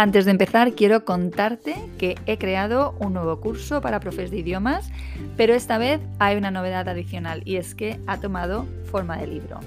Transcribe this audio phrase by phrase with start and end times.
[0.00, 4.90] Antes de empezar, quiero contarte que he creado un nuevo curso para profes de idiomas,
[5.36, 9.60] pero esta vez hay una novedad adicional y es que ha tomado forma de libro.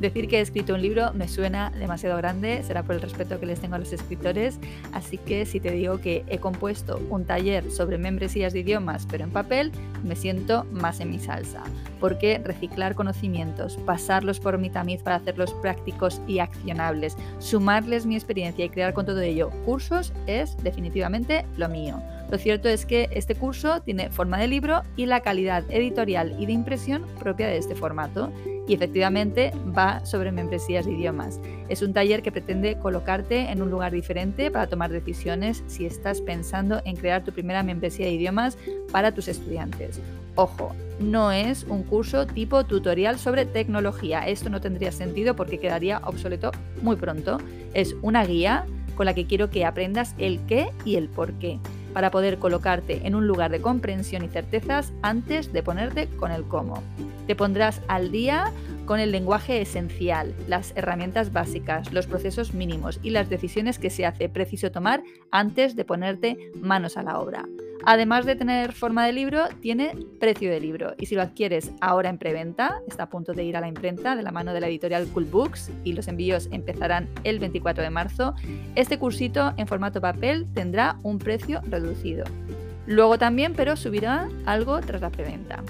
[0.00, 3.44] Decir que he escrito un libro me suena demasiado grande, será por el respeto que
[3.44, 4.58] les tengo a los escritores,
[4.92, 9.24] así que si te digo que he compuesto un taller sobre membresías de idiomas pero
[9.24, 9.72] en papel,
[10.02, 11.62] me siento más en mi salsa,
[12.00, 18.64] porque reciclar conocimientos, pasarlos por mi tamiz para hacerlos prácticos y accionables, sumarles mi experiencia
[18.64, 22.02] y crear con todo ello cursos es definitivamente lo mío.
[22.30, 26.46] Lo cierto es que este curso tiene forma de libro y la calidad editorial y
[26.46, 28.32] de impresión propia de este formato.
[28.70, 31.40] Y efectivamente va sobre membresías de idiomas.
[31.68, 36.20] Es un taller que pretende colocarte en un lugar diferente para tomar decisiones si estás
[36.20, 38.56] pensando en crear tu primera membresía de idiomas
[38.92, 40.00] para tus estudiantes.
[40.36, 44.28] Ojo, no es un curso tipo tutorial sobre tecnología.
[44.28, 47.38] Esto no tendría sentido porque quedaría obsoleto muy pronto.
[47.74, 51.58] Es una guía con la que quiero que aprendas el qué y el por qué
[51.92, 56.44] para poder colocarte en un lugar de comprensión y certezas antes de ponerte con el
[56.44, 56.82] cómo.
[57.26, 58.52] Te pondrás al día
[58.86, 64.04] con el lenguaje esencial, las herramientas básicas, los procesos mínimos y las decisiones que se
[64.04, 67.46] hace preciso tomar antes de ponerte manos a la obra.
[67.84, 72.10] Además de tener forma de libro, tiene precio de libro y si lo adquieres ahora
[72.10, 74.68] en preventa, está a punto de ir a la imprenta de la mano de la
[74.68, 78.34] editorial Cool Books y los envíos empezarán el 24 de marzo,
[78.74, 82.24] este cursito en formato papel tendrá un precio reducido.
[82.86, 85.62] Luego también, pero subirá algo tras la preventa.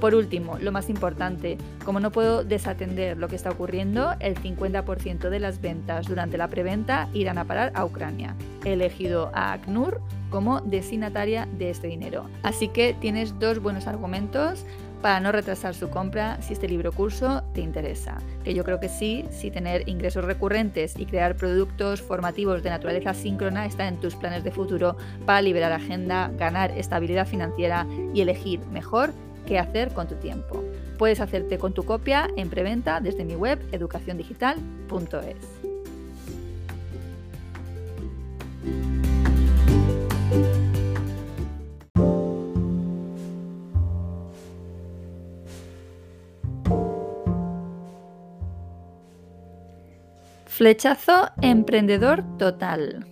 [0.00, 5.28] Por último, lo más importante, como no puedo desatender lo que está ocurriendo, el 50%
[5.28, 8.36] de las ventas durante la preventa irán a parar a Ucrania.
[8.64, 12.26] He elegido a ACNUR como destinataria de este dinero.
[12.42, 14.64] Así que tienes dos buenos argumentos
[15.02, 18.18] para no retrasar su compra si este libro curso te interesa.
[18.44, 23.14] Que yo creo que sí, si tener ingresos recurrentes y crear productos formativos de naturaleza
[23.14, 28.60] síncrona está en tus planes de futuro para liberar agenda, ganar estabilidad financiera y elegir
[28.66, 29.12] mejor
[29.46, 30.62] qué hacer con tu tiempo.
[30.98, 35.36] Puedes hacerte con tu copia en preventa desde mi web educaciondigital.es.
[50.58, 53.06] Flechazo emprendedor total.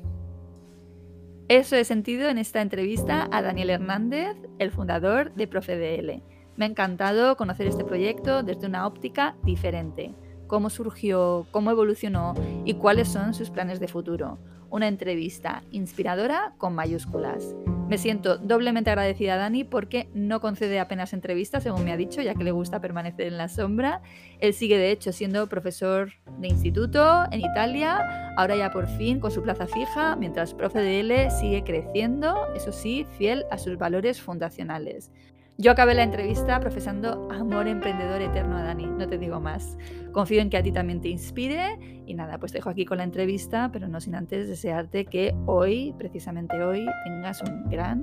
[1.46, 6.24] Eso he sentido en esta entrevista a Daniel Hernández, el fundador de ProfeDL.
[6.56, 10.12] Me ha encantado conocer este proyecto desde una óptica diferente.
[10.48, 14.40] Cómo surgió, cómo evolucionó y cuáles son sus planes de futuro.
[14.70, 17.54] Una entrevista inspiradora con mayúsculas.
[17.88, 22.20] Me siento doblemente agradecida a Dani porque no concede apenas entrevistas, según me ha dicho,
[22.20, 24.02] ya que le gusta permanecer en la sombra.
[24.40, 26.10] Él sigue, de hecho, siendo profesor
[26.40, 31.62] de instituto en Italia, ahora ya por fin con su plaza fija, mientras profe sigue
[31.62, 35.12] creciendo, eso sí, fiel a sus valores fundacionales.
[35.58, 39.78] Yo acabé la entrevista profesando amor emprendedor eterno a Dani, no te digo más.
[40.16, 42.96] Confío en que a ti también te inspire y nada, pues te dejo aquí con
[42.96, 48.00] la entrevista, pero no sin antes desearte que hoy, precisamente hoy, tengas un gran,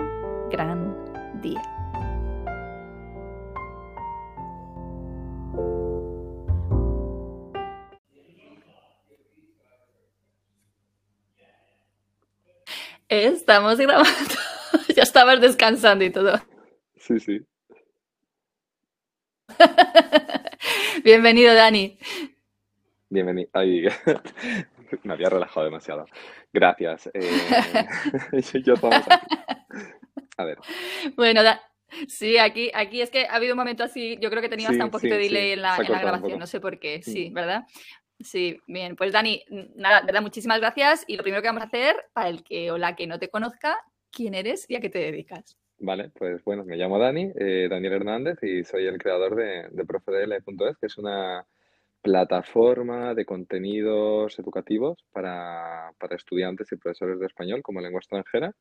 [0.52, 0.96] gran
[1.42, 1.60] día.
[13.10, 14.36] Estamos grabando.
[14.96, 16.40] ya estabas descansando y todo.
[16.96, 17.40] Sí, sí.
[21.04, 21.98] Bienvenido, Dani.
[23.10, 23.50] Bienvenido.
[23.52, 23.84] Ay,
[25.04, 26.06] me había relajado demasiado.
[26.54, 27.10] Gracias.
[27.14, 28.76] Eh, yo
[30.38, 30.58] A ver.
[31.18, 31.42] Bueno,
[32.08, 34.86] sí, aquí, aquí es que ha habido un momento así, yo creo que tenía hasta
[34.86, 37.66] un poquito de delay en, la, en la grabación, no sé por qué, sí, ¿verdad?
[38.22, 38.96] Sí, bien.
[38.96, 39.44] Pues Dani,
[39.76, 41.04] nada, verdad, muchísimas gracias.
[41.06, 43.28] Y lo primero que vamos a hacer, para el que o la que no te
[43.28, 43.78] conozca,
[44.10, 45.58] ¿quién eres y a qué te dedicas?
[45.86, 49.86] Vale, pues bueno, me llamo Dani, eh, Daniel Hernández, y soy el creador de, de
[49.86, 51.46] Profedl.es, que es una
[52.02, 58.56] plataforma de contenidos educativos para, para, estudiantes y profesores de español como lengua extranjera.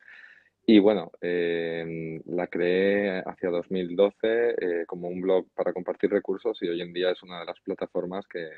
[0.67, 6.69] Y bueno, eh, la creé hacia 2012 eh, como un blog para compartir recursos y
[6.69, 8.51] hoy en día es una de las plataformas que,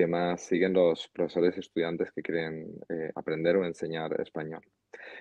[0.00, 4.62] que más siguen los profesores y estudiantes que quieren eh, aprender o enseñar español.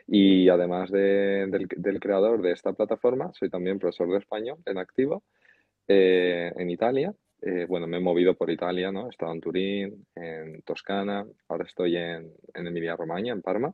[0.08, 5.24] Y además del, creador de esta plataforma, soy también profesor de español en activo
[5.86, 7.14] eh, en Italia.
[7.42, 9.08] Eh, bueno, me he movido por Italia, ¿no?
[9.08, 13.74] He estado en Turín, en Toscana, ahora estoy en, en Emilia-Romagna, en Parma,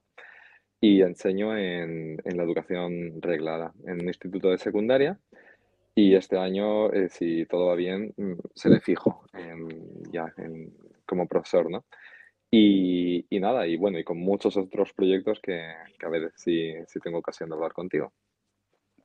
[0.82, 5.20] y enseño en, en, la educación reglada, en un instituto de secundaria.
[5.94, 9.24] Y este año, si todo va bien, mm, seré fijo
[10.12, 10.34] ya
[11.06, 11.86] como profesor, ¿no?
[12.52, 16.74] Y, y, nada, y bueno, y con muchos otros proyectos que, que a ver si,
[16.88, 18.14] si tengo ocasión de hablar contigo.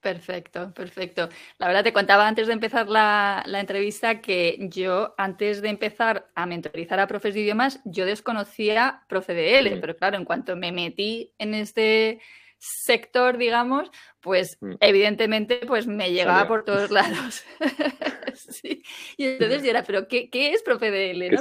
[0.01, 1.29] Perfecto, perfecto.
[1.59, 6.47] La verdad te contaba antes de empezar la, entrevista que yo, antes de empezar a
[6.47, 9.81] mentorizar a profes de idiomas, yo desconocía ProfeDL, mm.
[9.81, 12.21] pero claro, en cuanto me metí en este
[12.61, 13.91] sector, digamos,
[14.21, 14.75] pues mm.
[14.81, 17.45] evidentemente pues me llegaba por todos lados.
[19.17, 21.37] Y entonces yo era, pero ¿qué, qué es ProfeDL?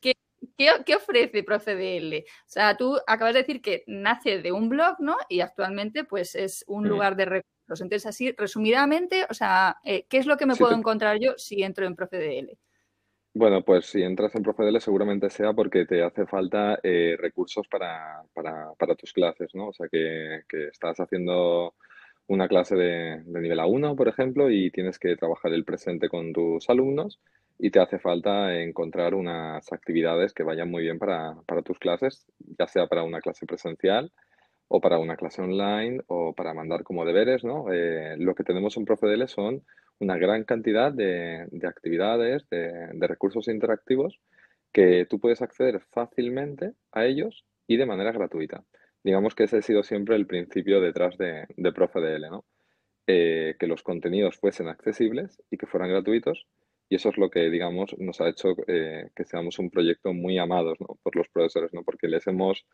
[0.00, 0.14] ¿Qué,
[0.56, 2.24] ¿Qué, ofrece ProfeDL?
[2.24, 5.16] O sea, tú acabas de decir que nace de un blog, ¿no?
[5.28, 6.88] Y actualmente pues es un mm.
[6.88, 10.74] lugar de recursos entonces, así, resumidamente, o sea, eh, ¿qué es lo que me puedo
[10.74, 12.58] encontrar yo si entro en ProfeDL?
[13.32, 18.24] Bueno, pues si entras en ProfeDL seguramente sea porque te hace falta eh, recursos para,
[18.98, 19.68] tus clases, ¿no?
[19.68, 21.74] O sea, que, estás haciendo
[22.26, 26.68] una clase de, nivel A1, por ejemplo, y tienes que trabajar el presente con tus
[26.68, 27.20] alumnos
[27.58, 32.26] y te hace falta encontrar unas actividades que vayan muy bien para, para tus clases,
[32.58, 34.12] ya sea para una clase presencial
[34.68, 37.72] o para una clase online o para mandar como deberes, ¿no?
[37.72, 39.62] Eh, lo que tenemos en ProfeDL son
[40.00, 44.20] una gran cantidad de, actividades, de, recursos interactivos
[44.72, 48.64] que tú puedes acceder fácilmente a ellos y de manera gratuita.
[49.04, 52.44] Digamos que ese ha sido siempre el principio detrás de, de ¿no?
[53.06, 56.46] Eh, que los contenidos fuesen accesibles y que fueran gratuitos
[56.90, 60.38] y eso es lo que, digamos, nos ha hecho eh, que seamos un proyecto muy
[60.38, 61.84] amados por los profesores, ¿no?
[61.84, 62.66] porque les hemos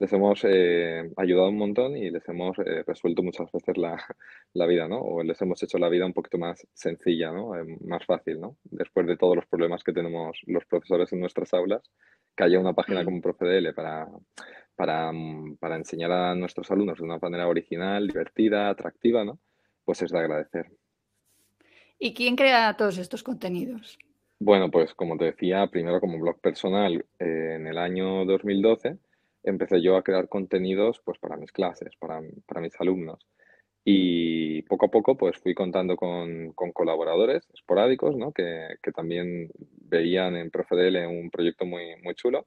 [0.00, 4.02] les hemos eh, ayudado un montón y les hemos eh, resuelto muchas veces la,
[4.54, 4.98] la, vida, ¿no?
[4.98, 7.54] O les hemos hecho la vida un poquito más sencilla, ¿no?
[7.54, 8.56] Eh, más fácil, ¿no?
[8.64, 11.82] Después de todos los problemas que tenemos los profesores en nuestras aulas,
[12.34, 13.04] que haya una página mm.
[13.04, 14.08] como ProfeDL para,
[14.74, 19.38] para, mm, para enseñar a nuestros alumnos de una manera original, divertida, atractiva, ¿no?
[19.84, 20.70] Pues es de agradecer.
[21.98, 23.98] ¿Y quién crea todos estos contenidos?
[24.38, 28.96] Bueno, pues como te decía, primero como blog personal en el año 2012
[29.42, 33.26] empecé yo a crear contenidos pues para mis clases, para, para mis alumnos.
[33.84, 38.32] Y poco a poco pues fui contando con, con colaboradores esporádicos, ¿no?
[38.32, 42.46] Que, que, también veían en ProfeDL un proyecto muy, muy chulo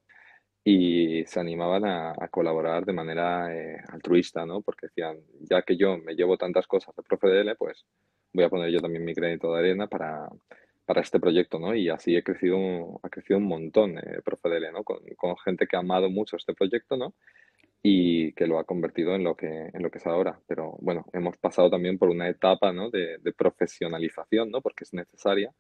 [0.64, 4.62] y se animaban a, a colaborar de manera eh, altruista, ¿no?
[4.62, 7.86] Porque decían, ya que yo me llevo tantas cosas de ProfeDL, pues
[8.32, 10.30] voy a poner yo también mi crédito de arena para,
[10.86, 11.76] para este proyecto, ¿no?
[11.76, 14.84] Y así he crecido, ha crecido un montón eh, ProfeDL, ¿no?
[14.84, 17.14] Con, con, gente que ha amado mucho este proyecto, ¿no?
[17.82, 20.40] Y que lo ha convertido en lo que, en lo que es ahora.
[20.48, 22.90] Pero bueno, hemos pasado también por una etapa, ¿no?
[22.90, 24.62] De, de profesionalización, ¿no?
[24.62, 25.54] Porque es necesaria.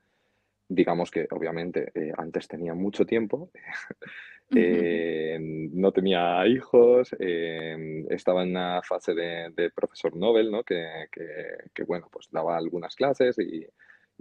[0.68, 3.52] Digamos que obviamente eh, antes tenía mucho tiempo,
[4.56, 10.64] eh, no tenía hijos, eh, estaba en una fase de, de profesor Nobel, ¿no?
[10.64, 11.25] Que, que,
[11.74, 13.66] que, bueno, pues daba algunas clases y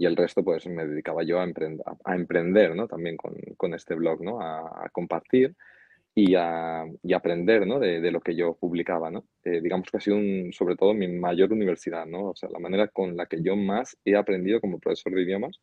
[0.02, 2.88] y el resto pues me dedicaba yo a, emprender, a emprender ¿no?
[2.88, 4.40] también con, con, este blog, ¿no?
[4.40, 5.54] a, compartir
[6.12, 7.78] y a, y aprender ¿no?
[7.78, 9.12] de, de, lo que yo publicaba.
[9.12, 9.24] ¿no?
[9.44, 12.30] Eh, digamos que ha sido un, sobre todo mi mayor universidad, ¿no?
[12.30, 15.60] o sea, la manera con la que yo más he aprendido como profesor de idiomas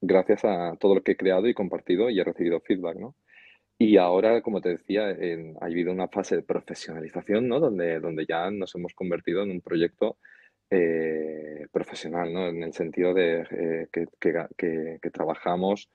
[0.00, 2.96] gracias a todo lo que he creado y compartido y he recibido feedback.
[2.96, 3.14] ¿no?
[3.78, 7.60] Y ahora, como te decía, en, ha habido una fase de profesionalización, ¿no?
[7.60, 10.18] Donde, donde ya nos hemos convertido en un proyecto
[10.70, 12.46] eh, profesional, ¿no?
[12.48, 15.90] En el sentido de eh, que, trabajamos,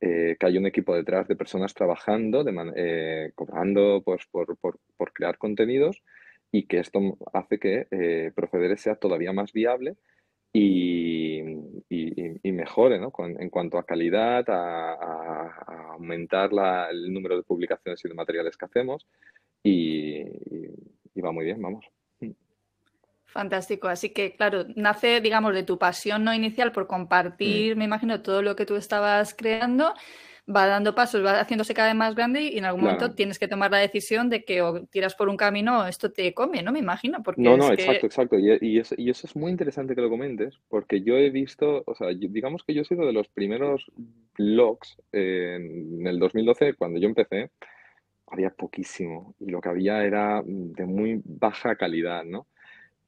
[0.00, 5.38] eh, que hay un equipo detrás de personas trabajando, de cobrando pues, por, por, crear
[5.38, 6.02] contenidos
[6.52, 7.00] y que esto
[7.32, 9.96] hace que Proceder sea todavía más viable
[10.52, 11.42] y,
[12.52, 13.12] mejore ¿no?
[13.18, 18.64] en cuanto a calidad, a, aumentar la, el número de publicaciones y de materiales que
[18.66, 19.06] hacemos
[19.62, 21.97] y va muy bien, vamos.
[23.28, 23.88] Fantástico.
[23.88, 27.78] Así que, claro, nace, digamos, de tu pasión no inicial por compartir, mm.
[27.78, 29.94] me imagino, todo lo que tú estabas creando,
[30.48, 33.48] va dando pasos, va haciéndose cada vez más grande y en algún momento tienes que
[33.48, 36.72] tomar la decisión de que o tiras por un camino o esto te come, ¿no?
[36.72, 37.22] Me imagino.
[37.22, 38.38] Porque no, no, exacto, exacto.
[38.38, 41.82] Y, y, eso, y, eso, es muy interesante que lo comentes, porque yo he visto,
[41.86, 43.90] o sea, digamos que yo he sido de los primeros
[44.38, 47.50] blogs en el 2012, cuando yo empecé,
[48.26, 52.46] había poquísimo y lo que había era de muy baja calidad, ¿no?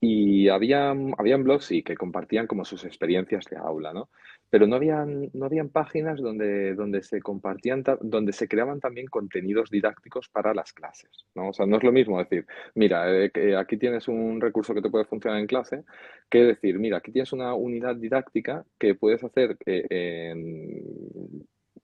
[0.02, 4.08] Y había, habían blogs sí, que compartían como sus experiencias de aula, ¿no?
[4.48, 9.70] Pero no habían, no habían páginas donde, donde se compartían, donde se creaban también contenidos
[9.70, 11.50] didácticos para las clases, ¿no?
[11.50, 14.90] O sea, no es lo mismo decir, mira, eh, aquí tienes un recurso que te
[14.90, 15.84] puede funcionar en clase,
[16.30, 20.34] que decir, mira, aquí tienes una unidad didáctica que puedes hacer eh,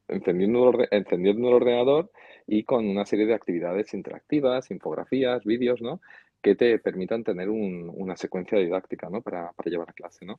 [0.09, 2.11] encendiendo, encendiendo el ordenador
[2.47, 6.01] y con una serie de actividades interactivas, infografías, vídeos, ¿no?
[6.47, 9.21] Que te permitan tener una secuencia didáctica ¿no?
[9.21, 10.25] para, para, llevar a clase.
[10.25, 10.39] ¿no?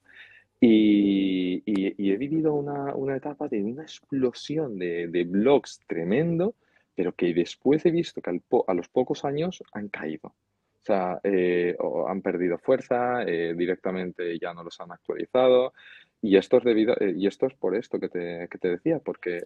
[0.59, 6.55] Y, y, he vivido una, una, etapa de una explosión de, de blogs tremendo
[6.97, 10.29] pero que después he visto que a los pocos años han caído.
[10.29, 15.73] O sea, eh, o han perdido fuerza, eh, directamente ya no los han actualizado.
[16.23, 18.97] Y esto es debido, eh, y esto es por esto que te, que te decía,
[18.97, 19.43] porque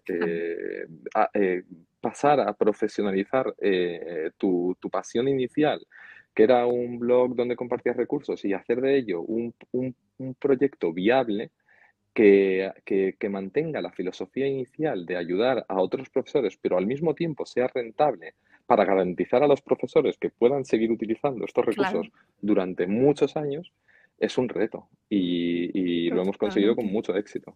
[1.99, 3.53] pasar a profesionalizar
[4.37, 5.85] tu, tu, pasión inicial,
[6.33, 10.93] que era un blog donde compartías recursos, y hacer de ello un, un, un proyecto
[10.93, 11.51] viable,
[12.13, 17.45] que, que, mantenga la filosofía inicial de ayudar a otros profesores, pero al mismo tiempo
[17.45, 18.33] sea rentable
[18.65, 22.11] para garantizar a los profesores que puedan seguir utilizando estos recursos
[22.41, 23.71] durante muchos años,
[24.19, 24.87] es un reto.
[25.09, 27.55] Y, y lo hemos conseguido con mucho éxito.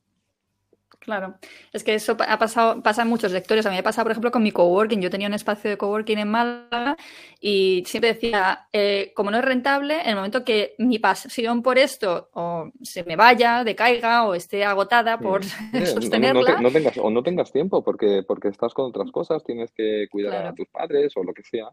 [1.06, 1.36] Claro,
[1.72, 3.64] es que eso ha pasado, pasa en muchos sectores.
[3.68, 5.00] A mí me ha pasado, por ejemplo, con mi coworking.
[5.00, 6.98] Yo tenía un espacio de coworking en Málaga
[7.40, 11.78] y siempre decía, eh, como no es rentable, en el momento que mi pasión por
[11.78, 15.44] esto o se me vaya, decaiga o esté agotada por
[15.86, 16.60] sostenerla.
[16.60, 20.48] No, tengas, o no tengas tiempo porque, porque estás con otras cosas, tienes que cuidar
[20.48, 21.70] a tus padres o lo que sea.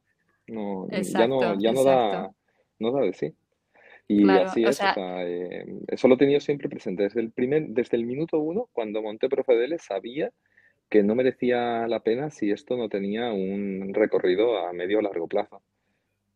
[0.49, 2.31] No, ya no, ya no da,
[2.79, 3.35] no da de sí.
[4.09, 7.05] Y así es, eh, eso lo he tenido siempre presente.
[7.05, 10.31] Desde el, primer, desde el minuto uno, cuando monté Profedele, sabía
[10.91, 15.27] que no merecía la pena si esto no tenía un recorrido a medio o largo
[15.27, 15.63] plazo.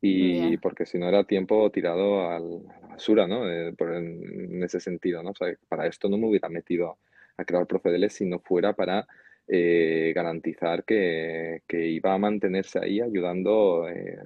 [0.00, 3.50] Y porque si no era tiempo tirado a la basura, ¿no?
[3.50, 5.32] Eh, en, ese sentido, ¿no?
[5.68, 6.98] para esto no me hubiera metido
[7.36, 9.06] a crear Profedele si no fuera para
[9.48, 14.18] eh, garantizar que, iba a mantenerse ahí ayudando, eh,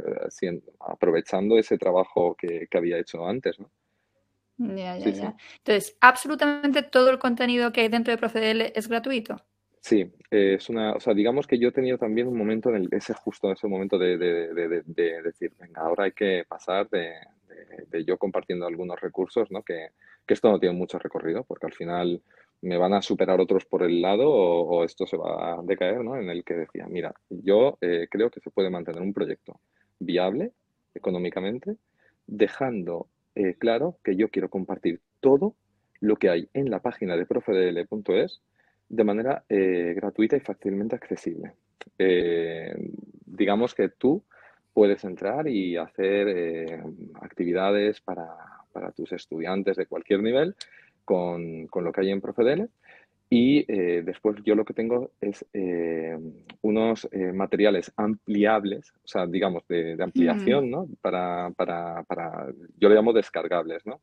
[0.81, 3.59] aprovechando ese trabajo que, había hecho antes.
[3.61, 3.71] ¿no?
[4.57, 5.37] Ya, ya, ya.
[5.59, 9.37] Entonces, absolutamente todo el contenido que hay dentro de Procedel es gratuito.
[9.83, 12.89] Sí, es una, o sea, digamos que yo he tenido también un momento en el,
[12.91, 17.15] ese justo ese momento de, decir, venga, ahora hay que pasar de,
[18.05, 19.62] yo compartiendo algunos recursos, ¿no?
[19.62, 19.89] Que,
[20.27, 22.23] que esto no tiene mucho recorrido, porque al final
[22.62, 26.17] me van a superar otros por el lado o, esto se va a decaer, ¿no?
[26.17, 29.61] En el que decía, mira, yo eh, creo que se puede mantener un proyecto
[29.99, 30.52] viable
[30.95, 31.76] económicamente,
[32.26, 35.55] dejando eh, claro que yo quiero compartir todo
[36.00, 38.40] lo que hay en la página de profedl.es
[38.88, 41.52] de manera eh, gratuita y fácilmente accesible.
[43.26, 44.23] digamos que tú
[44.75, 46.83] puedes entrar y hacer
[47.21, 48.26] actividades para,
[48.73, 50.55] para tus estudiantes de cualquier nivel
[51.11, 52.69] con, con lo que hay en Profedele.
[53.29, 56.17] Y eh, después yo lo que tengo es eh,
[56.62, 60.87] unos eh, materiales ampliables, o sea, digamos, de, ampliación, ¿no?
[61.00, 62.47] Para, para, para,
[62.79, 64.00] yo le llamo descargables, ¿no?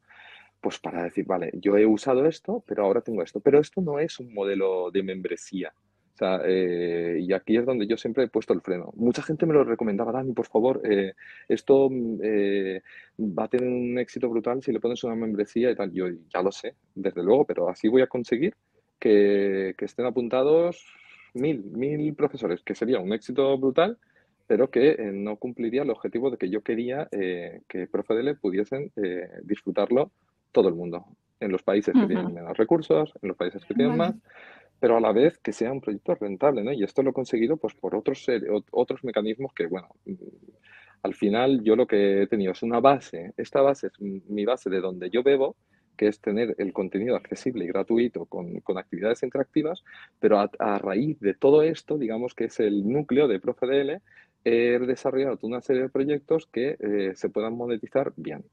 [0.60, 3.40] Pues para decir, vale, yo he usado esto, pero ahora tengo esto.
[3.40, 5.72] Pero esto no es un modelo de membresía.
[6.18, 8.92] O sea, eh, y aquí es donde yo siempre he puesto el freno.
[8.96, 11.14] Mucha gente me lo recomendaba, Dani, por favor, eh,
[11.48, 11.92] esto
[12.24, 12.82] eh,
[13.20, 15.94] va a tener un éxito brutal si le pones una membresía y tal.
[15.94, 18.56] Yo ya lo sé, desde luego, pero así voy a conseguir
[18.98, 20.84] que, estén apuntados
[21.36, 24.00] mil, mil profesores, que sería un éxito brutal,
[24.48, 28.92] pero que no cumpliría el objetivo de que yo quería que Profedele pudiesen
[29.44, 30.10] disfrutarlo
[30.52, 31.06] todo el mundo,
[31.40, 34.16] en los países que tienen menos recursos, en los países que tienen más
[34.79, 36.72] pero a la vez que sea un proyecto rentable, ¿no?
[36.72, 38.25] Y esto lo he conseguido pues por otros,
[38.72, 40.13] otros mecanismos que, bueno, mm,
[41.03, 44.69] al final yo lo que he tenido es una base, esta base es mi base
[44.69, 45.55] de donde yo bebo,
[45.98, 49.84] que es tener el contenido accesible y gratuito con, con actividades interactivas,
[50.19, 54.01] pero a, raíz de todo esto, digamos que es el núcleo de ProfeDL,
[54.46, 58.46] he desarrollado una serie de proyectos que eh, se puedan monetizar bien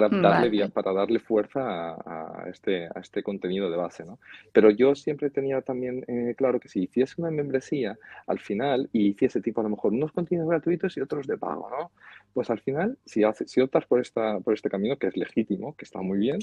[0.00, 4.04] para darle, para darle fuerza a, este, a este contenido de base.
[4.04, 4.18] ¿no?
[4.52, 9.08] Pero yo siempre tenía también eh, claro que si hiciese una membresía al final y
[9.08, 11.90] hiciese tipo a lo mejor unos contenidos gratuitos y otros de pago, ¿no?
[12.34, 15.74] pues al final, si, hace, si optas por, esta, por este camino, que es legítimo,
[15.74, 16.40] que está muy bien,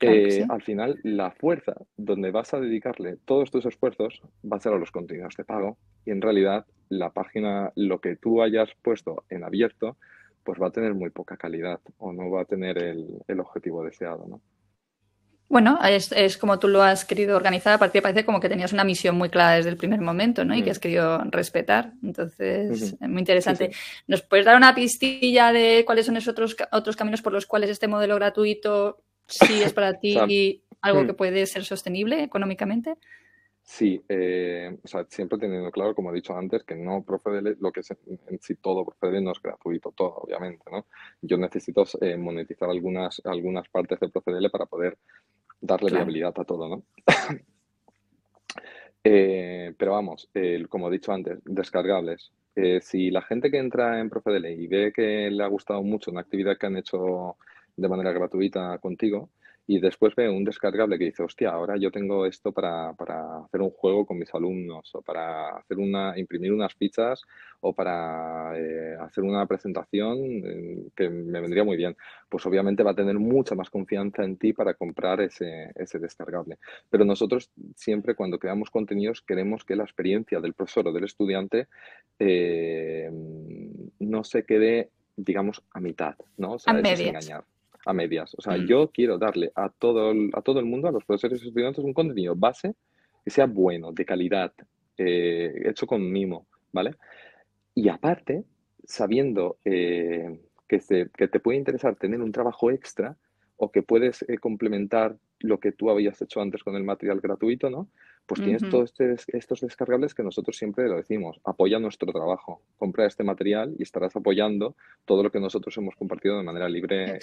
[0.00, 4.74] eh, al final la fuerza donde vas a dedicarle todos tus esfuerzos va a ser
[4.74, 9.24] a los contenidos de pago y en realidad la página, lo que tú hayas puesto
[9.30, 9.96] en abierto,
[10.44, 14.26] pues va a tener muy poca calidad o no va a tener el, objetivo deseado,
[14.28, 14.40] ¿no?
[15.48, 18.82] Bueno, es, como tú lo has querido organizar, a partir parece como que tenías una
[18.82, 20.54] misión muy clara desde el primer momento, ¿no?
[20.54, 21.92] Y que has querido respetar.
[22.02, 23.70] Entonces, es muy interesante.
[24.06, 27.70] ¿Nos puedes dar una pistilla de cuáles son esos otros, otros caminos por los cuales
[27.70, 31.06] este modelo gratuito sí es para ti algo mm.
[31.06, 32.96] que puede ser sostenible económicamente?
[33.66, 37.72] Sí, eh, o sea, siempre teniendo claro, como he dicho antes, que no procede lo
[37.72, 40.86] que es en sí todo procede no es gratuito todo, obviamente, ¿no?
[41.22, 44.98] Yo necesito eh, monetizar algunas, algunas partes del procedele para poder
[45.62, 46.82] darle viabilidad a todo, ¿no?
[49.06, 50.30] Eh, pero vamos,
[50.70, 52.32] como he dicho antes, descargables.
[52.80, 56.22] si la gente que entra en Procedele y ve que le ha gustado mucho una
[56.22, 57.36] actividad que han hecho
[57.76, 59.28] de manera gratuita contigo,
[59.66, 63.62] y después ve un descargable que dice, hostia, ahora yo tengo esto para, para, hacer
[63.62, 67.22] un juego con mis alumnos o para hacer una, imprimir unas fichas
[67.60, 71.96] o para eh, hacer una presentación eh, que me vendría muy bien,
[72.28, 76.58] pues obviamente va a tener mucha más confianza en ti para comprar ese, ese descargable.
[76.90, 81.68] Pero nosotros siempre cuando creamos contenidos queremos que la experiencia del profesor o del estudiante
[82.18, 83.10] eh,
[83.98, 86.54] no se quede, digamos, a mitad, ¿no?
[86.54, 87.44] O sea, a eso es engañar
[87.86, 88.34] a medias.
[88.36, 88.66] O sea, mm.
[88.66, 91.84] yo quiero darle a todo, el, a todo el mundo, a los profesores y estudiantes,
[91.84, 92.74] un contenido base
[93.24, 94.52] que sea bueno, de calidad,
[94.98, 96.94] eh, hecho con mimo, ¿vale?
[97.74, 98.44] Y aparte,
[98.84, 100.80] sabiendo eh, que,
[101.16, 103.16] que, te puede interesar tener un trabajo extra
[103.56, 107.70] o que puedes eh, complementar lo que tú habías hecho antes con el material gratuito,
[107.70, 107.88] ¿no?
[108.26, 113.06] Pues tienes todos este estos descargables que nosotros siempre lo decimos, apoya nuestro trabajo, compra
[113.06, 117.18] este material y estarás apoyando todo lo que nosotros hemos compartido de manera libre,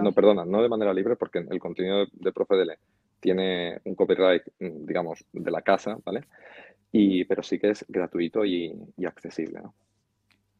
[0.00, 2.78] no, perdona, no de manera libre porque el contenido de ProfeDL
[3.18, 6.24] tiene un copyright, mm, digamos, de la casa, ¿vale?
[6.92, 9.74] Y, pero sí que es gratuito y, y accesible, ¿no?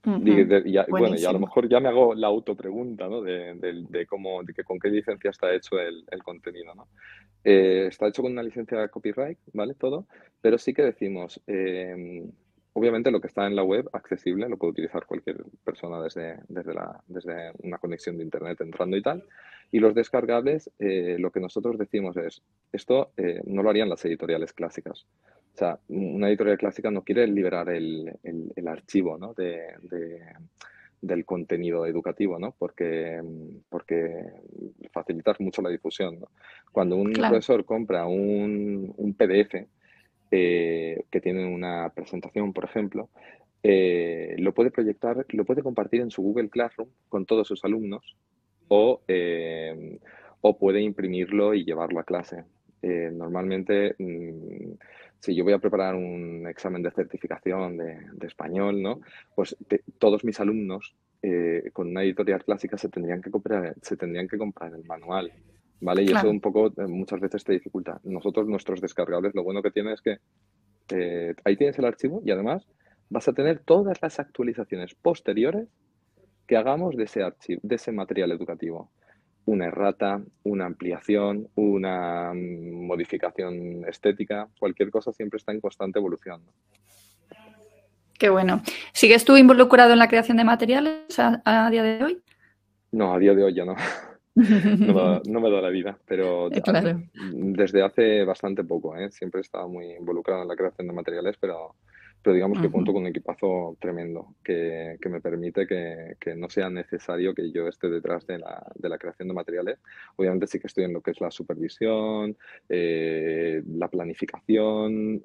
[0.05, 3.23] Bueno, y a lo mejor ya me hago la autopregunta, ¿no?
[3.23, 6.89] De, de, cómo, de que con qué licencia está hecho el, el contenido, ¿no?
[7.43, 9.75] Eh, está hecho con una licencia de copyright, ¿vale?
[9.75, 10.07] Todo,
[10.41, 12.23] pero sí que decimos, eh,
[12.73, 16.75] obviamente lo que está en la web, accesible, lo puede utilizar cualquier persona desde, desde,
[16.75, 19.25] la, desde una conexión de internet entrando y tal.
[19.73, 22.43] Y los descargables, eh, lo que nosotros decimos es,
[22.73, 23.11] esto
[23.45, 25.07] no lo harían las editoriales clásicas.
[25.55, 29.35] O sea, una editorial clásica no quiere liberar el, el, archivo ¿no?
[29.35, 29.63] de,
[31.01, 32.57] del contenido educativo, ¿no?
[32.59, 33.23] Porque,
[33.69, 34.25] porque
[34.91, 36.19] facilitas mucho la difusión.
[36.19, 36.29] ¿no?
[36.73, 39.67] Cuando un profesor compra un, un PDF
[40.33, 43.09] eh, que tiene una presentación, por ejemplo,
[43.63, 48.17] eh, lo puede proyectar, lo puede compartir en su Google Classroom con todos sus alumnos
[48.67, 49.99] o, eh,
[50.41, 52.45] o puede imprimirlo y llevarlo a clase.
[52.83, 54.73] normalmente mm,
[55.25, 59.01] si yo voy a preparar un examen de certificación de, español, ¿no?
[59.35, 59.57] Pues
[59.99, 64.37] todos mis alumnos eh, con una editorial clásica se tendrían que comprar, se tendrían que
[64.37, 65.33] comprar el manual,
[65.81, 66.03] ¿vale?
[66.03, 67.99] Y eso un poco eh, muchas veces te dificulta.
[68.05, 70.19] Nosotros, nuestros descargables, lo bueno que tiene es que
[70.91, 72.67] eh, ahí tienes el archivo y además
[73.09, 75.69] vas a tener todas las actualizaciones posteriores
[76.47, 78.91] que hagamos de ese archivo, de ese material educativo
[79.47, 86.43] una errata, una ampliación, una mm, modificación estética, cualquier cosa siempre está en constante evolución.
[88.19, 88.63] Qué bueno.
[88.93, 92.23] ¿Sigues tú involucrado en la creación de materiales a, día de hoy?
[92.93, 93.75] No, a día de hoy ya no.
[94.35, 99.11] no, me da la vida, pero desde hace bastante poco, ¿eh?
[99.11, 101.75] siempre he estado muy involucrado en la creación de materiales, pero
[102.25, 107.35] pero digamos que cuento con un equipazo tremendo que, me permite que, no sea necesario
[107.35, 109.79] que yo esté detrás de la, de la, creación de materiales.
[110.17, 112.35] Obviamente sí que estoy en lo que es la supervisión,
[112.71, 115.21] eh, la planificación,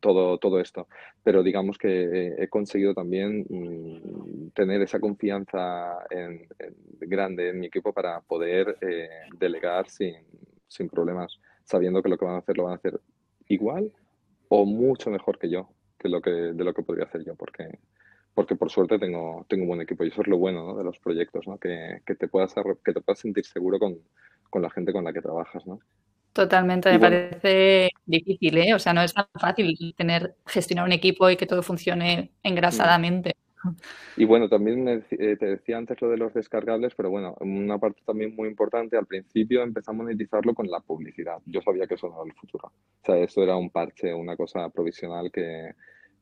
[0.00, 0.88] todo, todo esto,
[1.22, 6.48] pero digamos que he conseguido también mm, tener esa confianza en,
[7.00, 10.14] grande en mi equipo para poder eh, delegar sin,
[10.66, 12.98] sin problemas, sabiendo que lo que van a hacer lo van a hacer
[13.48, 13.92] igual
[14.56, 17.78] o mucho mejor que yo, que lo que, de lo que podría hacer yo, porque,
[18.34, 20.98] porque por suerte tengo, tengo un buen equipo y eso es lo bueno de los
[21.00, 21.58] proyectos, ¿no?
[21.58, 23.98] que, que, te puedas, que te puedas sentir seguro con,
[24.50, 25.66] con la gente con la que trabajas.
[25.66, 25.80] ¿no?
[26.32, 28.74] Totalmente, me parece difícil, ¿eh?
[28.74, 33.36] O sea, no es tan fácil tener, gestionar un equipo y que todo funcione engrasadamente.
[34.16, 38.02] Y bueno, también eh, te decía antes lo de los descargables, pero bueno, una parte
[38.04, 41.38] también muy importante, al principio empezamos a monetizarlo con la publicidad.
[41.46, 42.68] Yo sabía que eso no era el futuro.
[42.68, 45.72] O sea, eso era un parche, una cosa provisional que,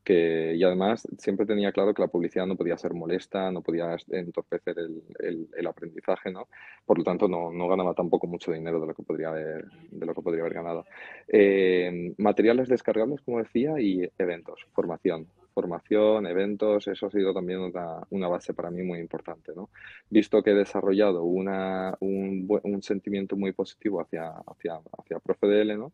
[0.03, 3.95] que, y además siempre tenía claro que la publicidad no podía ser molesta, no podía
[4.09, 6.47] entorpecer el, el, aprendizaje, ¿no?
[6.85, 10.05] Por lo tanto, no, no, ganaba tampoco mucho dinero de lo que podría haber, de
[10.05, 10.85] lo que podría haber ganado.
[11.27, 18.27] Eh, materiales descargables, como decía, y eventos, formación formación, eventos, eso ha sido también una,
[18.27, 19.53] base para mí muy importante.
[19.55, 19.69] ¿no?
[20.09, 25.93] Visto que he desarrollado una, un, un, sentimiento muy positivo hacia, hacia, hacia ProfeDL, ¿no?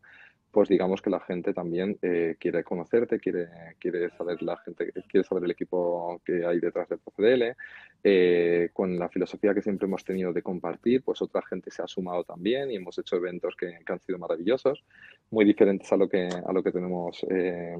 [0.50, 5.26] pues digamos que la gente también eh, quiere conocerte, quiere, quiere saber la gente, quiere
[5.26, 7.56] saber el equipo que hay detrás de ProfeDL.
[8.02, 11.86] Eh, con la filosofía que siempre hemos tenido de compartir, pues otra gente se ha
[11.86, 14.82] sumado también y hemos hecho eventos que, que han sido maravillosos,
[15.30, 17.76] muy diferentes a lo que, a lo que tenemos, eh,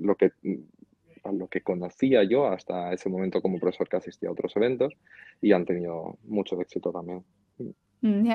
[0.00, 0.32] lo que
[1.32, 4.94] lo que conocía yo hasta ese momento como profesor que asistía a otros eventos
[5.40, 7.24] y han tenido mucho éxito también.
[8.00, 8.32] Mm,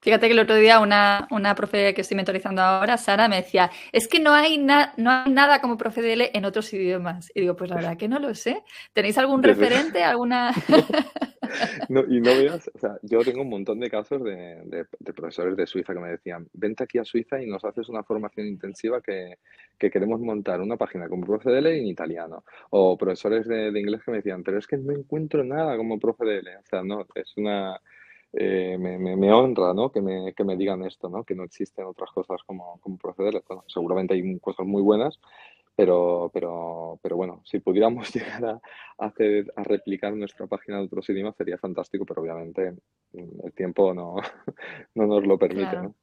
[0.00, 3.70] Fíjate que el otro día una, una profe que estoy mentorizando ahora, Sara, me decía,
[3.90, 7.32] es que no hay, no hay nada como profe en otros idiomas.
[7.34, 8.62] Y digo, pues la verdad que no lo sé.
[8.92, 10.04] ¿Tenéis algún referente?
[10.04, 10.52] ¿Alguna...?
[11.88, 15.56] No, y no veas, o sea, yo tengo un montón de casos de, de, profesores
[15.56, 19.00] de Suiza que me decían, vente aquí a Suiza y nos haces una formación intensiva
[19.00, 19.38] que,
[19.78, 22.44] que queremos montar una página como profe de L en italiano.
[22.70, 25.98] O profesores de, de, inglés que me decían, pero es que no encuentro nada como
[25.98, 26.56] profe de L.
[26.56, 27.80] O sea, no, es una...
[28.32, 29.90] Eh, me, me, honra ¿no?
[29.90, 31.24] que, me, que me digan esto, ¿no?
[31.24, 33.42] que no existen otras cosas como, como proceder.
[33.48, 35.18] Bueno, seguramente hay cosas muy buenas,
[35.74, 38.60] pero, pero, pero bueno, si pudiéramos llegar a,
[38.98, 42.74] hacer, a replicar nuestra página de otros idiomas sería fantástico, pero obviamente
[43.12, 44.16] el tiempo no,
[44.94, 45.76] no nos lo permite.
[45.76, 45.94] ¿no?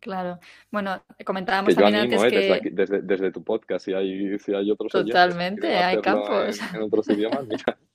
[0.00, 0.40] Claro.
[0.70, 2.30] Bueno, comentábamos también antes ¿eh?
[2.30, 2.70] que...
[2.70, 6.58] Desde, desde, tu podcast, si hay, si hay otros Totalmente, hay campos.
[6.74, 7.78] En, otros idiomas, mira.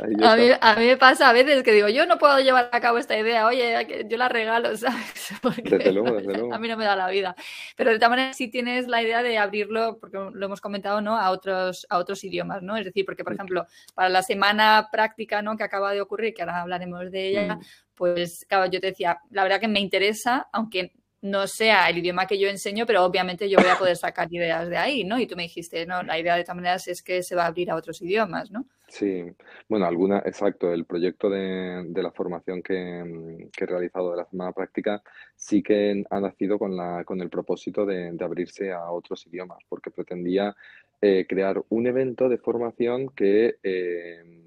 [0.00, 2.80] A mí, a mí, me pasa a veces que digo, yo no puedo llevar a
[2.80, 5.30] cabo esta idea, oye, yo la regalo, ¿sabes?
[5.40, 6.52] Porque desde luego, desde luego.
[6.52, 7.36] A mí no me da la vida.
[7.76, 11.16] Pero de todas maneras sí tienes la idea de abrirlo, porque lo hemos comentado, ¿no?
[11.16, 12.76] A otros, a otros idiomas, ¿no?
[12.76, 15.56] Es decir, porque, por ejemplo, para la semana práctica, ¿no?
[15.56, 17.60] Que acaba de ocurrir, que ahora hablaremos de ella, mm.
[17.94, 22.26] pues, claro, yo te decía, la verdad que me interesa, aunque no sea el idioma
[22.26, 25.18] que yo enseño, pero obviamente yo voy a poder sacar ideas de ahí, ¿no?
[25.18, 27.46] Y tú me dijiste, no, la idea de todas maneras es que se va a
[27.46, 28.66] abrir a otros idiomas, ¿no?
[28.88, 29.24] Sí,
[29.68, 34.26] bueno, alguna, exacto, el proyecto de, de la formación que, que, he realizado de la
[34.26, 35.02] semana práctica
[35.34, 39.58] sí que ha nacido con, la, con el propósito de, de abrirse a otros idiomas,
[39.68, 40.54] porque pretendía
[41.00, 43.56] eh, crear un evento de formación que...
[43.62, 44.45] Eh,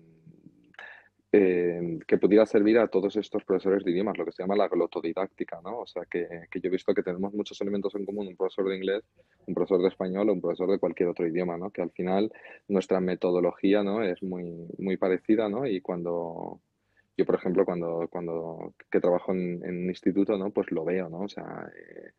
[1.32, 4.68] eh, que pudiera servir a todos estos profesores de idiomas, lo que se llama la
[4.68, 5.82] glotodidáctica, ¿no?
[5.82, 8.68] O sea, que, que, yo he visto que tenemos muchos elementos en común, un profesor
[8.68, 9.04] de inglés,
[9.46, 11.70] un profesor de español o un profesor de cualquier otro idioma, ¿no?
[11.70, 12.32] Que al final
[12.68, 14.02] nuestra metodología, ¿no?
[14.02, 15.68] Es muy, muy parecida, ¿no?
[15.68, 16.62] Y cuando,
[17.15, 20.50] yo, por ejemplo, cuando, cuando que trabajo en, un instituto, ¿no?
[20.50, 21.20] Pues lo veo, ¿no?
[21.22, 22.12] O sea, eh,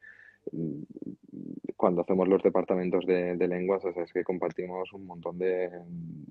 [1.76, 5.68] cuando hacemos los departamentos de, lenguas, es que compartimos un montón de,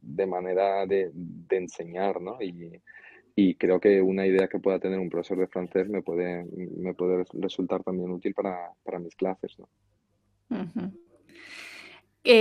[0.02, 1.12] de manera de,
[1.58, 2.38] enseñar, ¿no?
[2.42, 2.82] Y,
[3.56, 6.46] creo que una idea que pueda tener un profesor de francés me puede,
[6.78, 9.70] me puede resultar también útil para, mis clases, ¿no?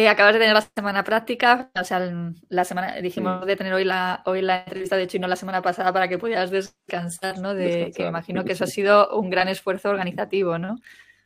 [0.09, 2.13] acabas de tener la semana práctica, o sea,
[2.49, 5.63] la semana dijimos de tener hoy la hoy la entrevista de hecho no la semana
[5.63, 7.55] pasada para que pudieras descansar, ¿no?
[7.55, 10.79] De que imagino que eso ha sido un gran esfuerzo organizativo, ¿no?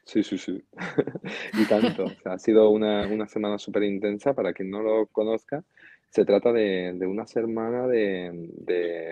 [0.05, 0.63] Sí, sí, sí.
[1.55, 2.07] y tanto.
[2.25, 4.35] ha sido una, una semana súper intensa.
[4.35, 5.65] Para quien no lo conozca,
[6.13, 8.51] se trata de, de una semana de,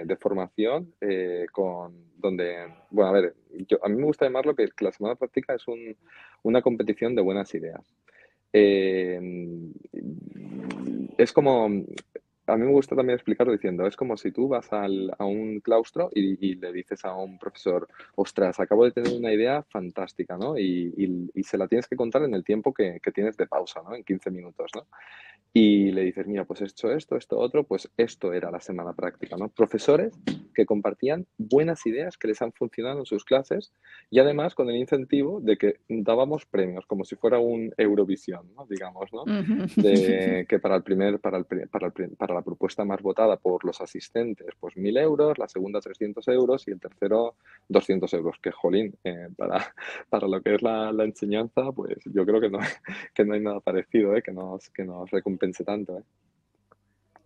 [0.05, 3.35] de, formación eh, con donde, bueno, a ver,
[3.67, 5.97] yo, a mí me gusta llamarlo que, la semana práctica es un,
[6.43, 7.83] una competición de buenas ideas.
[8.53, 9.19] Eh,
[11.17, 11.71] es como
[12.51, 15.61] a mí me gusta también explicarlo diciendo, es como si tú vas al, a un
[15.61, 20.59] claustro y, le dices a un profesor, ostras, acabo de tener una idea fantástica, ¿no?
[20.59, 23.83] Y, y, se la tienes que contar en el tiempo que, que, tienes de pausa,
[23.83, 23.95] ¿no?
[23.95, 24.87] En 15 minutos, ¿no?
[25.53, 28.93] Y le dices, mira, pues he hecho esto, esto, otro, pues esto era la semana
[28.93, 29.49] práctica, ¿no?
[29.49, 30.13] Profesores
[30.55, 33.73] que compartían buenas ideas que les han funcionado en sus clases
[34.11, 38.67] y además con el incentivo de que dábamos premios, como si fuera un Eurovisión, ¿no?
[38.67, 39.25] Digamos, ¿no?
[39.77, 43.65] De, que para el primer, para, el, para, el, para la propuesta más votada por
[43.65, 47.35] los asistentes, pues 1.000 euros, la segunda 300 euros y el tercero
[47.69, 49.75] 200 euros, que jolín, eh, para,
[50.09, 52.59] para lo que es la, la, enseñanza, pues yo creo que no,
[53.15, 54.23] que no hay nada parecido, ¿eh?
[54.23, 55.99] que, nos, que nos recompense tanto.
[55.99, 56.03] ¿eh?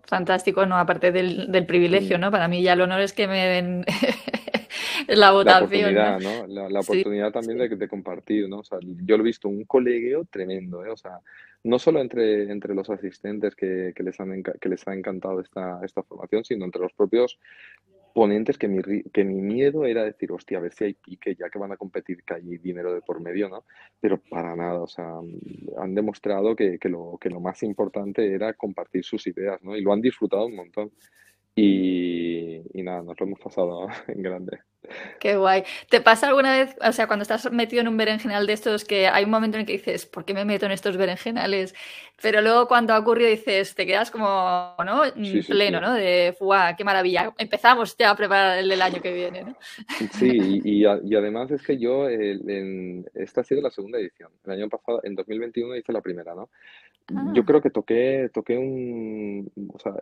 [0.06, 0.76] Fantástico, ¿no?
[0.76, 2.30] Aparte del, del privilegio, ¿no?
[2.30, 3.84] Para mí ya el honor es que me den
[5.08, 5.94] la votación.
[5.94, 6.68] La oportunidad, ¿no?
[6.68, 8.58] La, oportunidad también de, de, compartir, ¿no?
[8.58, 10.90] O sea, yo lo he visto un colegio tremendo, ¿eh?
[10.90, 11.18] O sea,
[11.64, 15.80] no solo entre, entre los asistentes que, que les han, que les ha encantado esta,
[15.82, 17.38] esta formación, sino entre los propios
[18.14, 21.50] ponentes que mi, que mi miedo era decir, hostia, a ver si hay pique, ya
[21.50, 23.64] que van a competir, que hay dinero de por medio, ¿no?
[24.00, 25.18] Pero para nada, o sea,
[25.78, 29.76] han demostrado que, que, lo, que lo más importante era compartir sus ideas, ¿no?
[29.76, 30.92] Y lo han disfrutado un montón.
[31.56, 34.60] Y, y nada, nos lo hemos pasado en grande.
[35.18, 35.64] Qué guay.
[35.88, 39.06] ¿Te pasa alguna vez, o sea, cuando estás metido en un berenjenal de estos, que
[39.06, 41.74] hay un momento en el que dices, ¿por qué me meto en estos berenjenales?
[42.20, 45.02] Pero luego cuando ha ocurrido dices, te quedas como, ¿no?
[45.46, 45.94] Pleno, ¿no?
[45.94, 46.74] De, ¡guau!
[46.76, 47.32] ¡Qué maravilla!
[47.38, 49.56] Empezamos ya a preparar el del año que viene, ¿no?
[50.12, 54.30] Sí, y, y, además es que yo, en, esta ha sido la segunda edición.
[54.44, 56.50] El año pasado, en 2021 hice la primera, ¿no?
[57.34, 59.92] Yo creo que toqué, toqué un, o sea,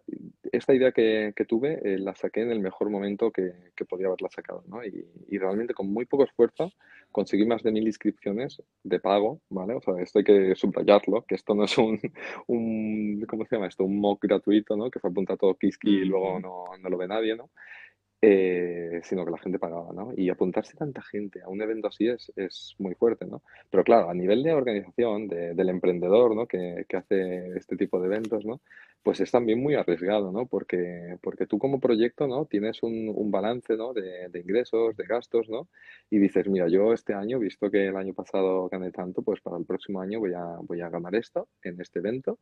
[0.52, 4.06] esta idea que, que tuve eh, la saqué en el mejor momento que, que podía
[4.06, 4.84] haberla sacado, ¿no?
[4.84, 6.70] Y, y, realmente con muy poco esfuerzo
[7.10, 9.74] conseguí más de mil inscripciones de pago, ¿vale?
[9.74, 11.98] O sea, esto hay que subrayarlo, que esto no es un,
[12.46, 13.84] un ¿cómo se llama esto?
[13.84, 14.88] Un mock gratuito, ¿no?
[14.88, 17.50] Que se apunta todo Kiski y luego no, no lo ve nadie, ¿no?
[18.24, 20.12] Eh, sino que la gente pagaba, ¿no?
[20.16, 23.42] Y apuntarse tanta gente a un evento así es, es muy fuerte, ¿no?
[23.68, 26.46] Pero claro, a nivel de organización del emprendedor, ¿no?
[26.46, 28.60] Que, que, hace este tipo de eventos, ¿no?
[29.02, 30.46] Pues es también muy arriesgado, ¿no?
[30.46, 32.46] Porque, porque tú como proyecto, ¿no?
[32.46, 33.92] Tienes un, un balance, ¿no?
[33.92, 35.68] De, de, ingresos, de gastos, ¿no?
[36.08, 39.56] Y dices, mira, yo este año, visto que el año pasado gané tanto, pues para
[39.56, 42.38] el próximo año voy a, voy a ganar esto en este evento.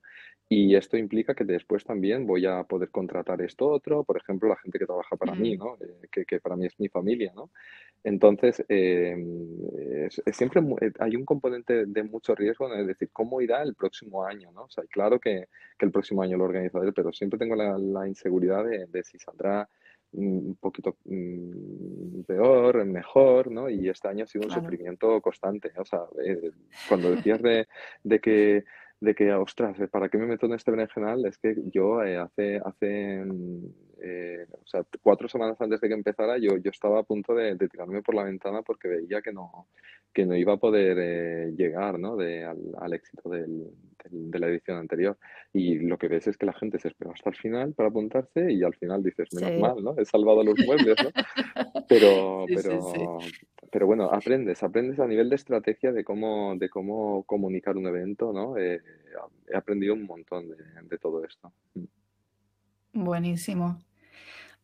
[0.47, 4.57] Y esto implica que después también voy a poder contratar esto otro, por ejemplo, la
[4.57, 5.69] gente que trabaja para mí, ¿no?
[5.80, 7.50] Eh, que, que, para mí es mi familia, ¿no?
[8.02, 9.14] Entonces, eh,
[10.06, 13.74] es, es siempre eh, hay un componente de mucho riesgo en decir cómo irá el
[13.74, 14.64] próximo año, ¿no?
[14.64, 18.09] O sea, claro que, que el próximo año lo organizaré, pero siempre tengo la, la
[18.09, 19.68] inseguridad de, de, si saldrá
[20.12, 23.68] un poquito mm, peor, mejor, ¿no?
[23.68, 24.62] Y este año ha sido un claro.
[24.62, 26.50] sufrimiento constante, o sea, eh,
[26.88, 27.68] cuando decías de,
[28.02, 28.64] de que
[29.00, 31.24] de que, ostras, ¿para qué me meto en este berenjenal?
[31.24, 33.24] Es que yo eh, hace, hace
[34.03, 37.55] eh, o sea, cuatro semanas antes de que empezara, yo, yo estaba a punto de,
[37.55, 39.69] de tirarme por la ventana porque veía que no,
[40.13, 42.17] que no iba a poder eh, llegar ¿no?
[42.17, 43.71] de, al, al, éxito del,
[44.05, 45.19] del, de la edición anterior.
[45.53, 48.53] Y lo que ves es que la gente se espera hasta el final para apuntarse
[48.53, 49.59] y al final dices, menos sí.
[49.59, 49.95] mal, ¿no?
[49.97, 51.11] He salvado los muebles, ¿no?
[51.89, 53.33] Pero, sí, pero, sí,
[53.73, 58.33] pero bueno, aprendes, aprendes a nivel de estrategia de cómo, de cómo comunicar un evento,
[58.33, 58.57] ¿no?
[58.57, 58.81] Eh,
[59.49, 61.53] he aprendido un montón de, de todo esto.
[62.93, 63.77] Buenísimo.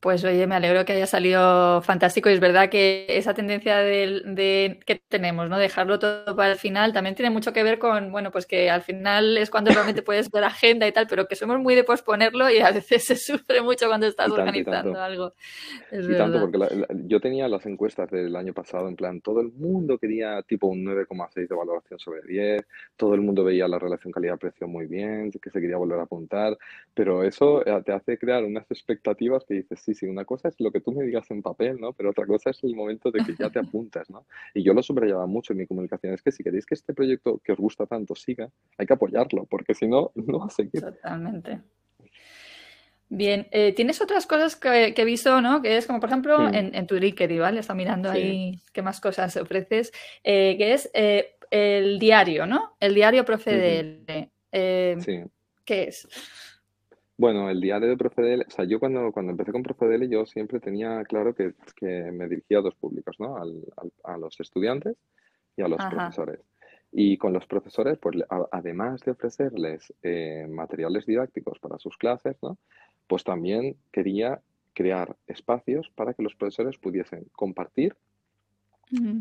[0.01, 4.23] Pues oye, me alegro que haya salido fantástico y es verdad que esa tendencia de,
[4.27, 5.59] de, que tenemos, ¿no?
[5.59, 8.83] Dejarlo todo para el final también tiene mucho que ver con, bueno, pues que al
[8.83, 12.51] final es cuando realmente puedes ver agenda y tal, pero que somos muy de posponerlo
[12.51, 15.33] y a veces se sufre mucho cuando estás tanto, organizando algo.
[15.91, 16.19] Es y verdad.
[16.19, 19.51] tanto, porque la, la, yo tenía las encuestas del año pasado, en plan, todo el
[19.53, 24.13] mundo quería tipo un 9,6 de valoración sobre 10, todo el mundo veía la relación
[24.13, 26.59] calidad-precio muy bien, que se quería volver a apuntar,
[26.95, 30.57] pero eso eh, te hace crear unas expectativas que dices, sí, sí, una cosa es
[30.59, 31.93] lo que tú me digas en papel, ¿no?
[31.93, 34.27] Pero otra cosa es el momento de que ya te apuntas, ¿no?
[34.53, 37.41] Y yo lo subrayaba mucho en mi comunicación, es que si queréis que este proyecto
[37.45, 40.81] que os gusta tanto siga, hay que apoyarlo, porque si no, no va a seguir.
[40.81, 41.61] Totalmente.
[43.09, 45.63] Bien, eh, tienes otras cosas que, que, he visto, ¿no?
[45.63, 46.57] Que es como, por ejemplo, sí.
[46.57, 47.61] en, en, tu LinkedIn, ¿vale?
[47.61, 48.19] Está mirando sí.
[48.19, 49.93] ahí qué más cosas ofreces,
[50.25, 52.77] eh, que es eh, el diario, ¿no?
[52.81, 54.03] El diario Profe.
[54.53, 55.23] Uh sí.
[55.65, 56.09] ¿Qué es?
[57.19, 60.61] Bueno, el diario de Profedele, o sea, yo cuando, cuando empecé con Profedele yo siempre
[60.61, 63.37] tenía claro que, que me dirigía a dos públicos, ¿no?
[63.39, 64.97] Al, al, a los estudiantes
[65.57, 65.91] y a los Ajá.
[65.91, 66.41] profesores.
[66.93, 72.37] Y con los profesores, pues a, además de ofrecerles eh, materiales didácticos para sus clases,
[72.43, 72.59] ¿no?
[73.07, 74.43] Pues también quería
[74.75, 77.97] crear espacios para que los profesores pudiesen compartir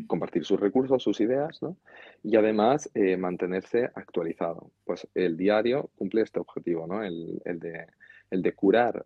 [0.05, 1.75] Compartir sus recursos, sus ideas, ¿no?
[2.23, 4.69] Y además eh, mantenerse actualizado.
[4.83, 7.03] Pues el diario cumple este objetivo, ¿no?
[7.03, 7.87] El, el, de,
[8.29, 9.05] el de curar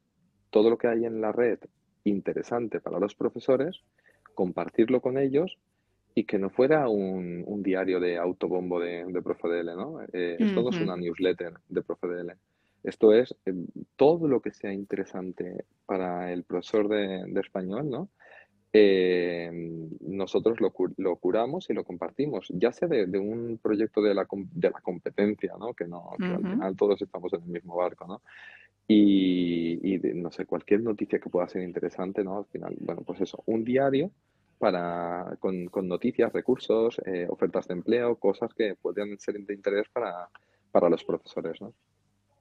[0.49, 1.59] todo lo que hay en la red
[2.03, 3.83] interesante para los profesores,
[4.33, 5.57] compartirlo con ellos
[6.13, 10.01] y que no fuera un, un diario de autobombo de, de ProfeDL, ¿no?
[10.11, 10.45] Eh, uh-huh.
[10.45, 12.33] Esto no es una newsletter de ProfeDL.
[12.83, 13.53] Esto es eh,
[13.95, 18.09] todo lo que sea interesante para el profesor de, de español, ¿no?
[18.71, 19.49] Eh,
[20.01, 24.27] nosotros lo, lo, curamos y lo compartimos, ya sea de, de un proyecto de la,
[24.31, 25.73] de la competencia, ¿no?
[25.73, 26.35] Que, no, que uh -huh.
[26.35, 28.21] al final todos estamos en el mismo barco, ¿no?
[28.87, 32.39] Y, y de, no sé, cualquier noticia que pueda ser interesante, ¿no?
[32.39, 34.11] Al final, bueno, pues eso, un diario
[34.59, 39.87] para, con, con noticias, recursos, eh, ofertas de empleo, cosas que pueden ser de interés
[39.91, 40.29] para,
[40.71, 41.73] para los profesores, ¿no?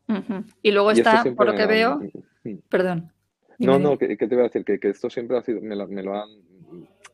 [0.09, 0.45] Uh -huh.
[0.63, 2.01] Y luego y está, por lo que veo,
[2.69, 3.13] perdón.
[3.59, 5.75] No, no, que, que, te voy a decir que, que, esto siempre ha sido, me
[5.75, 6.29] lo, me lo han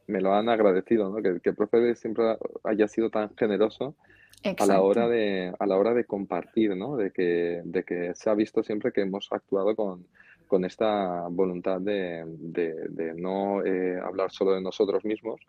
[0.07, 1.23] me lo han agradecido, ¿no?
[1.23, 3.97] Que, que el profe siempre haya sido tan generoso
[4.43, 4.65] Exacto.
[4.65, 6.97] a la hora de a la hora de compartir, ¿no?
[6.97, 10.07] De que, de que se ha visto siempre que hemos actuado con,
[10.47, 15.41] con esta voluntad de, de, de no eh, hablar solo de nosotros mismos,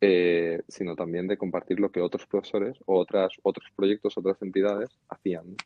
[0.00, 4.90] eh, sino también de compartir lo que otros profesores o otras, otros proyectos, otras entidades
[5.08, 5.56] hacían.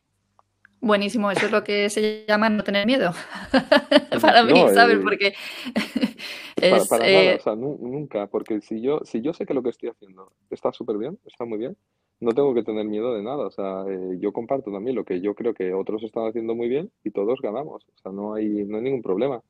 [0.82, 3.12] Buenísimo, eso es lo que se llama no tener miedo.
[4.20, 4.96] para mí, no, ¿sabes?
[4.96, 5.32] Eh, porque
[6.56, 7.24] es, para, para eh...
[7.24, 10.32] nada, o sea, nunca, porque si yo, si yo sé que lo que estoy haciendo
[10.50, 11.76] está súper bien, está muy bien,
[12.18, 13.46] no tengo que tener miedo de nada.
[13.46, 16.68] O sea, eh, yo comparto también lo que yo creo que otros están haciendo muy
[16.68, 17.84] bien y todos ganamos.
[17.84, 19.40] O sea, no hay, no hay ningún problema.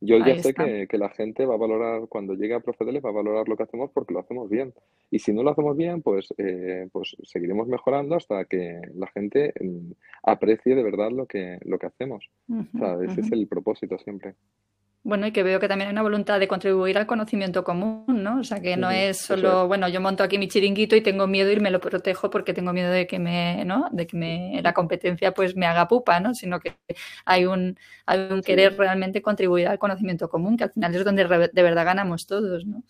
[0.00, 3.00] Yo Ahí ya sé que, que, la gente va a valorar, cuando llegue a procederle,
[3.00, 4.72] va a valorar lo que hacemos porque lo hacemos bien.
[5.10, 9.52] Y si no lo hacemos bien, pues, eh, pues seguiremos mejorando hasta que la gente
[10.22, 12.30] aprecie de verdad lo que, lo que hacemos.
[12.48, 13.26] Uh -huh, o sea, ese uh -huh.
[13.26, 14.34] es el propósito siempre.
[15.08, 18.40] Bueno, y que veo que también hay una voluntad de contribuir al conocimiento común, ¿no?
[18.40, 21.50] O sea, que no es solo, bueno, yo monto aquí mi chiringuito y tengo miedo
[21.50, 23.88] y me lo protejo porque tengo miedo de que me, ¿no?
[23.90, 26.34] De que me, la competencia pues me haga pupa, ¿no?
[26.34, 26.74] Sino que
[27.24, 31.24] hay un, hay un querer realmente contribuir al conocimiento común, que al final es donde
[31.24, 32.82] de verdad ganamos todos, ¿no?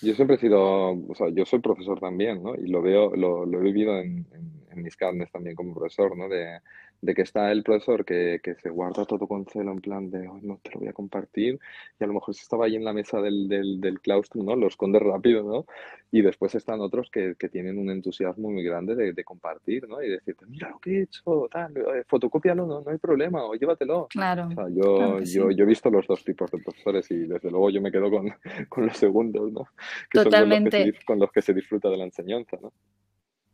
[0.00, 2.54] Yo siempre he sido, o sea, yo soy profesor también, ¿no?
[2.54, 6.28] Y lo veo, lo, lo he vivido en, en, mis carnes también como profesor, ¿no?
[6.28, 6.58] De,
[7.00, 10.26] de que está el profesor que, que, se guarda todo con celo en plan de,
[10.42, 11.58] no te lo voy a compartir,
[11.98, 14.56] y a lo mejor si estaba ahí en la mesa del, del, del claustro, ¿no?
[14.56, 15.66] Lo esconde rápido, ¿no?
[16.10, 20.02] Y después están otros que, que tienen un entusiasmo muy grande de, de, compartir, ¿no?
[20.02, 23.54] Y decirte, mira lo que he hecho, tal, eh, fotocópialo, no, no hay problema, o
[23.54, 24.06] llévatelo.
[24.08, 24.48] Claro.
[24.48, 25.56] O sea, yo, claro yo, sí.
[25.56, 28.32] yo he visto los dos tipos de profesores y desde luego yo me quedo con,
[28.68, 29.66] con los segundos, ¿no?
[30.10, 30.78] Que Totalmente.
[30.78, 32.72] Son con los, que se, con los que se disfruta de la enseñanza, ¿no?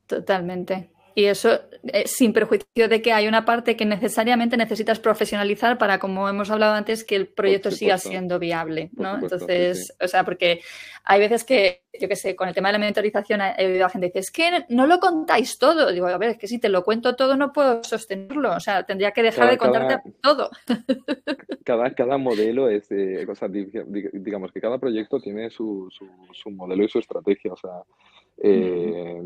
[0.07, 0.91] Totalmente.
[1.15, 5.99] Y eso eh, sin perjuicio de que hay una parte que necesariamente necesitas profesionalizar para,
[5.99, 9.15] como hemos hablado antes, que el proyecto siga siendo viable, ¿no?
[9.15, 9.93] Supuesto, Entonces, sí, sí.
[10.05, 10.61] o sea, porque
[11.05, 13.89] hay veces que, yo qué sé, con el tema de la mentorización he oído a
[13.89, 15.91] gente que dice, es que no lo contáis todo.
[15.91, 18.55] Digo, a ver, es que si te lo cuento todo no puedo sostenerlo.
[18.55, 20.51] O sea, tendría que dejar cada, de contarte cada, todo.
[21.65, 22.89] Cada, cada modelo es,
[23.29, 27.53] o sea, digamos que cada proyecto tiene su, su, su modelo y su estrategia.
[27.53, 27.83] O sea,
[28.39, 29.21] eh,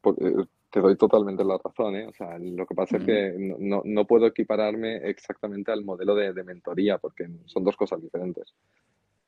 [0.00, 0.44] por, eh,
[0.78, 2.06] te doy totalmente la razón, ¿eh?
[2.06, 6.32] O sea, lo que pasa es que no, no, puedo equipararme exactamente al modelo de,
[6.32, 8.54] de, mentoría porque son dos cosas diferentes.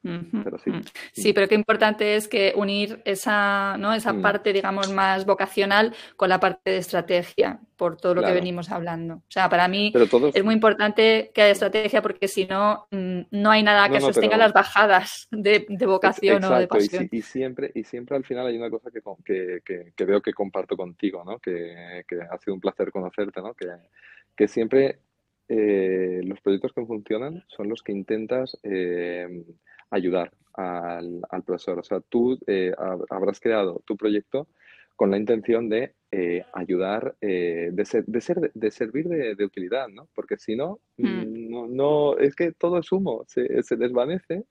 [0.03, 0.71] Pero sí.
[1.13, 3.93] sí, pero qué importante es que unir esa, ¿no?
[3.93, 4.23] esa mm.
[4.23, 8.35] parte, digamos, más vocacional con la parte de estrategia, por todo lo claro.
[8.35, 9.15] que venimos hablando.
[9.15, 10.35] O sea, para mí todos...
[10.35, 14.01] es muy importante que haya estrategia porque si no, mm, no hay nada que no,
[14.01, 14.45] no, sostenga pero...
[14.45, 17.09] las bajadas de, de vocación Exacto, o de pasión.
[17.11, 20.21] Y, y, siempre, y siempre al final hay una cosa que, que, que, que veo
[20.21, 21.39] que comparto contigo, ¿no?
[21.39, 23.55] Que, ha sido un placer conocerte, ¿no?
[23.55, 25.01] Que, siempre
[25.49, 29.45] eh, los proyectos que funcionan son los que intentas eh,
[29.91, 31.79] ayudar al, al, profesor.
[31.79, 32.73] O sea, tú eh,
[33.11, 34.49] habrás creado tu proyecto
[34.97, 39.45] con la intención de eh, ayudar, eh, de, ser, de, ser, de servir de, de,
[39.45, 40.09] utilidad, ¿no?
[40.15, 41.51] Porque si no, mm.
[41.51, 44.45] no, no, es que todo es humo, se, se desvanece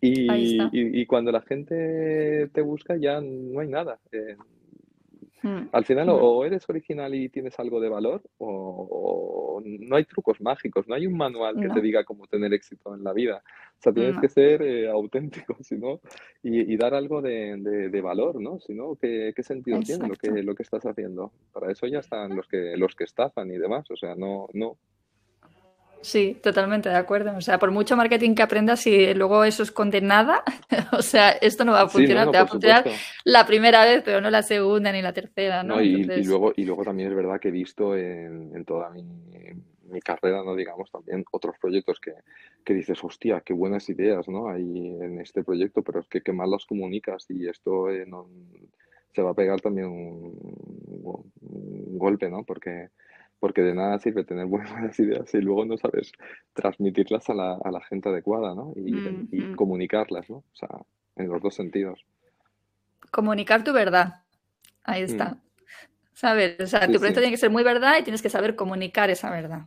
[0.00, 4.00] y, y, y, cuando la gente te busca ya no hay nada.
[4.12, 4.36] Eh,
[5.44, 5.68] Mm.
[5.72, 6.10] Al final, mm.
[6.10, 10.94] o eres original y tienes algo de valor, o, o, no hay trucos mágicos, no
[10.94, 11.74] hay un manual que no.
[11.74, 13.42] te diga cómo tener éxito en la vida.
[13.78, 14.20] O sea, tienes no.
[14.22, 16.00] que ser eh, auténtico, si no,
[16.42, 18.58] y, y, dar algo de, de, de, valor, ¿no?
[18.58, 19.96] Si no, ¿qué, qué sentido Exacto.
[19.98, 21.30] tiene lo que, lo que estás haciendo?
[21.52, 24.78] Para eso ya están los que, los que estafan y demás, o sea, no, no,
[26.04, 27.34] Sí, totalmente de acuerdo.
[27.34, 30.44] O sea, por mucho marketing que aprendas, si luego eso esconde nada,
[30.92, 32.24] o sea, esto no va a funcionar.
[32.24, 33.02] Sí, no, no, Te va a funcionar supuesto.
[33.24, 35.76] la primera vez, pero no la segunda ni la tercera, ¿no?
[35.76, 36.26] no y, Entonces...
[36.26, 40.00] y, luego, y luego también es verdad que he visto en, en toda mi, mi,
[40.02, 40.54] carrera, ¿no?
[40.54, 42.12] Digamos, también otros proyectos que,
[42.62, 44.50] que, dices, hostia, qué buenas ideas, ¿no?
[44.50, 48.28] Hay en este proyecto, pero es que qué mal las comunicas y esto eh, no,
[49.14, 50.34] se va a pegar también un,
[51.40, 52.44] un golpe, ¿no?
[52.44, 52.90] Porque
[53.44, 56.12] porque de nada sirve tener buenas ideas si luego no sabes
[56.54, 58.72] transmitirlas a la, a la gente adecuada, ¿no?
[58.74, 59.54] Y, mm, y mm.
[59.54, 60.36] comunicarlas, ¿no?
[60.36, 60.70] O sea,
[61.16, 62.06] en los dos sentidos.
[63.10, 64.22] Comunicar tu verdad.
[64.82, 65.32] Ahí está.
[65.32, 65.40] Mm.
[66.14, 66.58] ¿Sabes?
[66.58, 67.24] O sea, sí, tu proyecto sí.
[67.24, 69.66] tiene que ser muy verdad y tienes que saber comunicar esa verdad.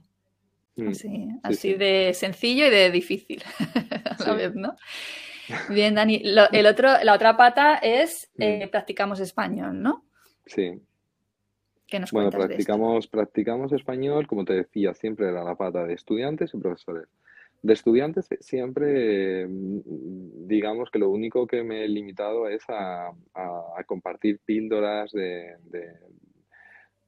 [0.76, 3.44] Así, sí, así de sencillo y de difícil
[4.06, 4.76] a la vez, ¿no?
[5.70, 6.24] Bien, Dani.
[6.24, 10.04] Lo, el otro, la otra pata es eh, practicamos español, ¿no?
[10.48, 10.82] Sí.
[12.12, 17.08] Bueno, practicamos, practicamos español, como te decía, siempre era la pata de estudiantes y profesores.
[17.62, 23.14] De estudiantes siempre, digamos que lo único que me he limitado es a, a,
[23.78, 25.94] a compartir píldoras de, de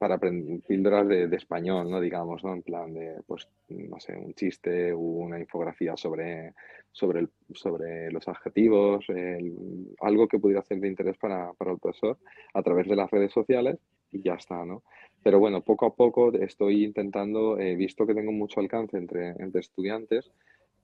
[0.00, 2.00] para aprender píldoras de, de, español, ¿no?
[2.00, 2.54] Digamos, ¿no?
[2.54, 6.54] En plan de, pues, no sé, un chiste una infografía sobre,
[6.90, 9.54] sobre, el, sobre los adjetivos, el,
[10.00, 12.16] algo que pudiera ser de interés para, para el profesor
[12.54, 13.78] a través de las redes sociales
[14.12, 14.82] y ya está, ¿no?
[15.22, 19.60] Pero bueno, poco a poco estoy intentando, eh, visto que tengo mucho alcance entre, entre
[19.60, 20.30] estudiantes,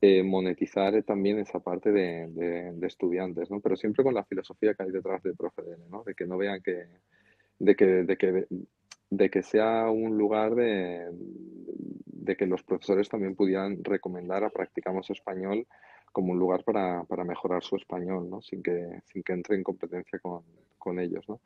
[0.00, 3.60] eh, monetizar también esa parte de, de, de, estudiantes, ¿no?
[3.60, 6.02] Pero siempre con la filosofía que hay detrás de Profedele, ¿no?
[6.04, 6.84] De que no vean que,
[7.58, 8.46] de que, de que,
[9.08, 11.08] de que sea un lugar de,
[12.26, 15.66] de que los profesores también pudieran recomendar a Practicamos Español
[16.12, 18.40] como un lugar para, para mejorar su español, ¿no?
[18.42, 20.42] Sin que, sin que entre en competencia con,
[20.78, 21.40] con ellos, ¿no?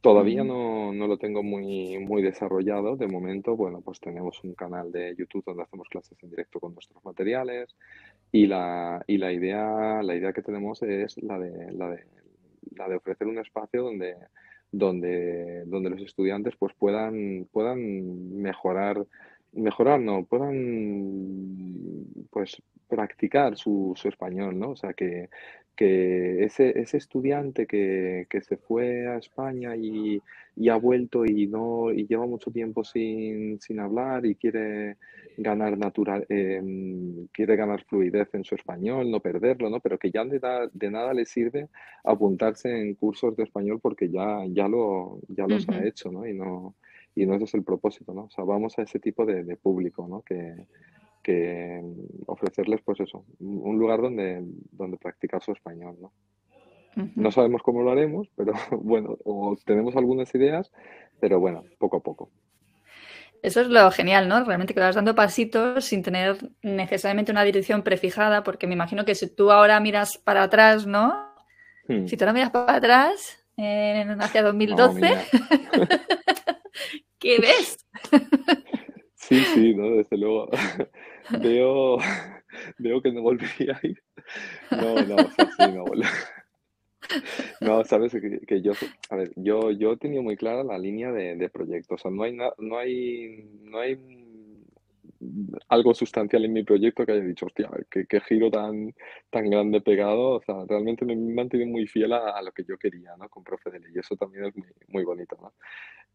[0.00, 2.96] Todavía no, no, lo tengo muy, muy desarrollado.
[2.96, 6.74] De momento, bueno, pues tenemos un canal de YouTube donde hacemos clases en directo con
[6.74, 7.74] nuestros materiales
[8.30, 12.04] y la, y la, idea, la idea que tenemos es la de, la de,
[12.76, 14.14] la de ofrecer un espacio donde,
[14.70, 19.04] donde, donde los estudiantes pues puedan, puedan mejorar
[19.56, 24.70] mejorar, no, puedan pues practicar su, su español, ¿no?
[24.70, 25.28] O sea, que,
[25.74, 30.22] que ese, ese estudiante que, que se fue a España y,
[30.56, 34.96] y ha vuelto y no y lleva mucho tiempo sin, sin hablar y quiere
[35.36, 39.80] ganar natural em, quiere ganar fluidez en su español, no perderlo, ¿no?
[39.80, 40.40] Pero que ya de,
[40.72, 41.68] de nada le sirve
[42.04, 46.26] apuntarse en cursos de español porque ya, ya lo ya los ha hecho, ¿no?
[46.26, 46.74] Y no
[47.16, 48.24] y no ese es el propósito, ¿no?
[48.24, 50.22] O sea, vamos a ese tipo de, de público, ¿no?
[50.22, 50.66] Que,
[51.26, 51.82] que
[52.26, 56.12] ofrecerles, pues eso, un lugar donde, donde practicar su español, ¿no?
[57.14, 60.70] No sabemos cómo lo haremos, pero bueno, o tenemos algunas ideas,
[61.20, 62.30] pero bueno, poco a poco.
[63.42, 64.42] Eso es lo genial, ¿no?
[64.44, 69.14] Realmente que vas dando pasitos sin tener necesariamente una dirección prefijada, porque me imagino que
[69.14, 71.14] si tú ahora miras para atrás, ¿no?
[71.86, 72.06] Hmm.
[72.06, 75.00] Si tú ahora miras para atrás, hacia 2012,
[77.18, 77.78] ¿qué ves?
[79.14, 79.90] Sí, sí, ¿no?
[79.90, 80.48] Desde luego.
[81.42, 81.98] veo,
[82.78, 84.02] veo que no volvería a ir.
[84.70, 85.84] No, no, sí, no
[87.60, 88.12] No, sabes
[88.46, 88.72] que, yo,
[89.10, 92.00] a ver, yo, yo he tenido muy clara la línea de, de proyectos.
[92.00, 93.96] O sea, no hay, no hay, no hay
[95.68, 98.94] algo sustancial en mi proyecto que haya dicho, hostia, qué, qué giro tan,
[99.30, 100.36] tan grande pegado.
[100.36, 103.28] O sea, realmente me he mantenido muy fiel a, lo que yo quería, ¿no?
[103.28, 105.54] Con Profe y eso también es muy, muy bonito, ¿no?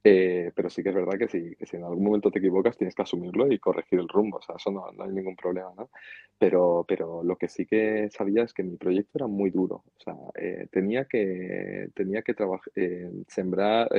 [0.03, 2.75] Eh, pero sí que es verdad que si, que si en algún momento te equivocas
[2.75, 5.71] tienes que asumirlo y corregir el rumbo, o sea, eso no, no hay ningún problema,
[5.77, 5.91] ¿no?
[6.39, 10.03] Pero, pero lo que sí que sabía es que mi proyecto era muy duro, o
[10.03, 13.89] sea, eh, tenía que, tenía que trabajar, eh, sembrar,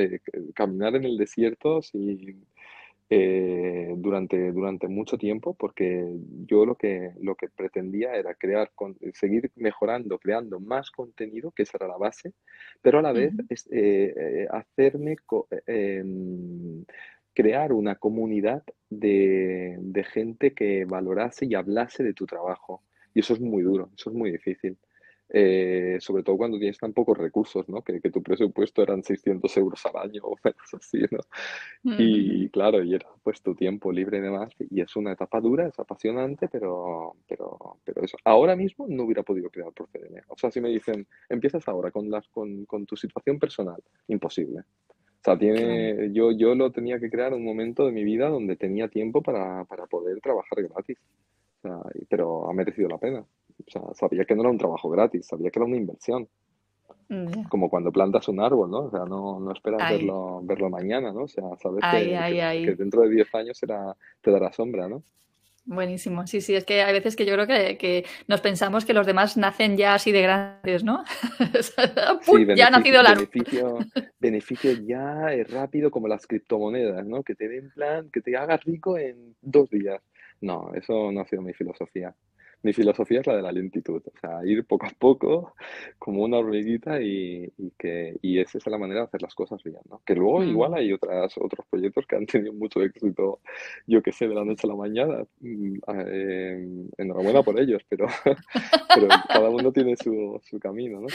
[0.55, 2.47] caminar en el desierto sin
[3.15, 6.03] eh, durante, durante mucho tiempo porque
[6.47, 11.65] yo lo que, lo que pretendía era crear, con, seguir mejorando, creando más contenido, que
[11.65, 12.33] esa era la base,
[12.81, 15.17] pero a la vez es, eh, eh, hacerme
[15.67, 16.87] em,
[17.35, 22.83] crear una comunidad de, de gente que valorase y hablase de tu trabajo.
[23.13, 24.79] Y eso es muy duro, eso es muy difícil.
[25.35, 27.81] Eh, sobre todo cuando tienes tan pocos recursos, ¿no?
[27.81, 31.21] Que, que, tu presupuesto eran 600 euros al año o menos así, ¿no?
[31.99, 35.67] Y claro, y era pues tu tiempo libre y demás, y es una etapa dura,
[35.67, 40.21] es apasionante, pero, pero, pero eso, ahora mismo no hubiera podido crear Procedeme.
[40.29, 44.61] O sea, si me dicen, empiezas ahora con, las, con, con tu situación personal, imposible.
[44.61, 48.29] O sea, tiene, yo, yo lo tenía que crear en un momento de mi vida
[48.29, 50.99] donde tenía tiempo para, para poder trabajar gratis.
[51.63, 51.79] O sea,
[52.11, 53.25] pero ha merecido la pena.
[53.67, 56.29] O sea, sabía que no era un trabajo gratis, sabía que era una inversión.
[57.09, 57.45] Mm.
[57.49, 58.85] Como cuando plantas un árbol, ¿no?
[58.85, 61.25] O sea, no, no esperas verlo, verlo mañana, ¿no?
[61.25, 65.03] O sea, sabes que, dentro de 10 años será, te dará sombra, ¿no?
[65.65, 69.07] Buenísimo, sí, sí, es que hay veces que yo creo que, nos pensamos que los
[69.07, 71.05] demás nacen ya así de grandes, ¿no?
[72.57, 73.79] ya ha nacido la beneficio,
[74.19, 77.23] beneficio ya es rápido como las criptomonedas, ¿no?
[77.23, 80.03] Que te den plan, que te hagas rico en dos días.
[80.41, 82.13] No, eso no ha sido mi filosofía
[82.63, 85.55] mi filosofía es la de la lentitud, o sea, ir poco a poco
[85.99, 89.81] como una hormiguita y, que, y esa es la manera de hacer las cosas bien,
[89.91, 90.01] ¿no?
[90.05, 90.49] Que luego mm.
[90.49, 93.41] igual hay otras, otros proyectos que han tenido mucho éxito,
[93.87, 98.07] yo que sé, de la noche a la mañana, eh, enhorabuena por ellos, pero,
[98.95, 101.09] pero cada uno tiene su, su camino, ¿no?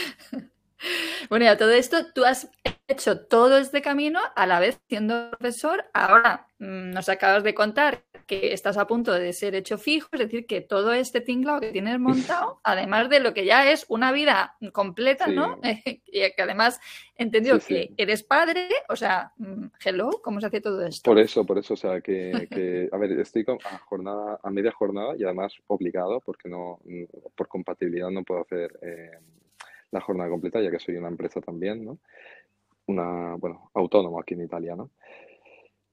[1.30, 2.50] Bueno, y a todo esto, tú has
[2.88, 5.86] hecho todo este camino a la vez siendo profesor.
[5.94, 10.20] Ahora mm, nos acabas de contar que estás a punto de ser hecho fijo, es
[10.20, 14.12] decir, que todo este tinglado que tienes montado, además de lo que ya es una
[14.12, 15.60] vida completa, ¿no?
[15.64, 16.80] y que además
[17.16, 21.10] he entendido que eres padre, o sea, mm, hello, ¿cómo se hace todo esto?
[21.10, 25.16] Por eso, por eso, o sea, que, a ver, estoy a jornada, a media jornada
[25.18, 27.04] y además obligado, porque no, mm,
[27.36, 29.12] por compatibilidad no puedo hacer eh,
[29.92, 32.00] la jornada completa, ya que soy una empresa también, ¿no?
[32.88, 34.76] una, bueno, autónomo aquí en Italia.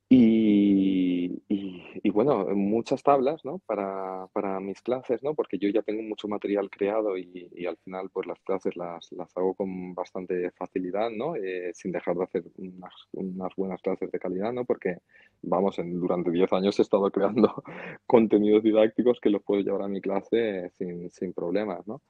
[0.09, 3.59] Y, y, bueno, muchas tablas, ¿no?
[3.67, 5.35] Para, para, mis clases, ¿no?
[5.35, 9.11] Porque yo ya tengo mucho material creado y, y al final, pues las clases las,
[9.13, 11.35] las hago con bastante facilidad, ¿no?
[11.35, 14.65] Eh, sin dejar de hacer unas, unas, buenas clases de calidad, ¿no?
[14.65, 14.99] Porque,
[15.43, 17.65] vamos, durante 10 años he estado creando
[18.07, 22.03] contenidos didácticos que los puedo llevar a mi clase sin, sin problemas, ¿no?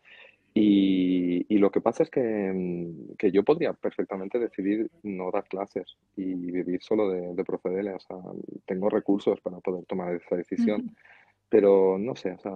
[0.57, 5.45] Y, y, lo que pasa es que, mm, que, yo podría perfectamente decidir no dar
[5.49, 7.43] clases y vivir solo de, de.
[7.43, 8.17] O sea,
[8.65, 10.95] tengo recursos para poder tomar esa decisión,
[11.49, 12.53] pero no sé, o sea,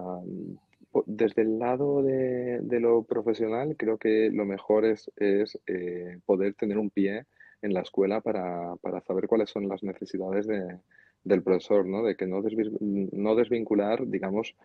[1.05, 6.53] desde el lado de, de, lo profesional, creo que lo mejor es, es eh, poder
[6.53, 7.25] tener un pie
[7.61, 10.79] en la escuela para, para, saber cuáles son las necesidades de,
[11.23, 12.03] del profesor, ¿no?
[12.03, 14.55] De que no, no desvincular, digamos,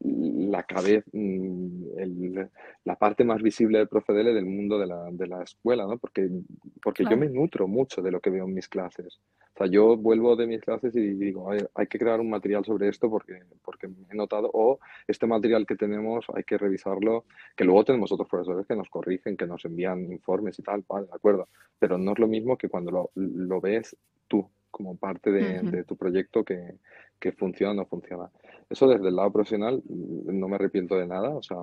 [0.00, 2.36] la cabeza, mm,
[2.84, 5.98] la parte más visible del Profedele del mundo de la, de la escuela, ¿no?
[5.98, 6.28] Porque,
[6.82, 9.20] porque yo me nutro mucho de lo que veo en mis clases.
[9.54, 12.64] O sea, yo vuelvo de mis clases y digo, hay, hay que crear un material
[12.64, 17.24] sobre esto porque, porque he notado, o este material que tenemos hay que revisarlo,
[17.56, 21.06] que luego tenemos otros profesores que nos corrigen, que nos envían informes y tal, vale,
[21.06, 21.48] de acuerdo,
[21.78, 23.96] pero no es lo mismo que cuando lo, lo ves
[24.26, 26.74] tú como parte de, tu proyecto que,
[27.38, 28.28] funciona o no funciona.
[28.68, 31.58] Eso desde el lado profesional mm, no me arrepiento de nada, o sea,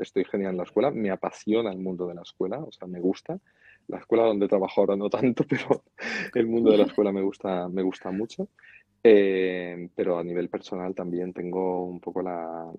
[0.00, 3.00] estoy genial en la escuela, me apasiona el mundo de la escuela, o sea, me
[3.00, 3.36] gusta.
[3.88, 5.82] La escuela donde trabajo ahora no tanto, pero
[6.34, 8.48] el mundo de la escuela me gusta, me gusta mucho.
[9.02, 12.70] Eh, pero a nivel personal también tengo un poco la,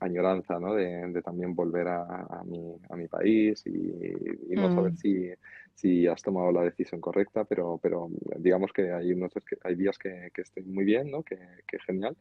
[0.00, 0.74] añoranza ¿no?
[0.74, 4.96] de, también volver a, mi, a mi país y, no saber mm.
[4.96, 5.30] si,
[5.74, 9.32] si has tomado la decisión correcta, pero, pero digamos que hay, unos,
[9.62, 11.22] hay días que, que estoy muy bien, ¿no?
[11.22, 12.16] que, que genial.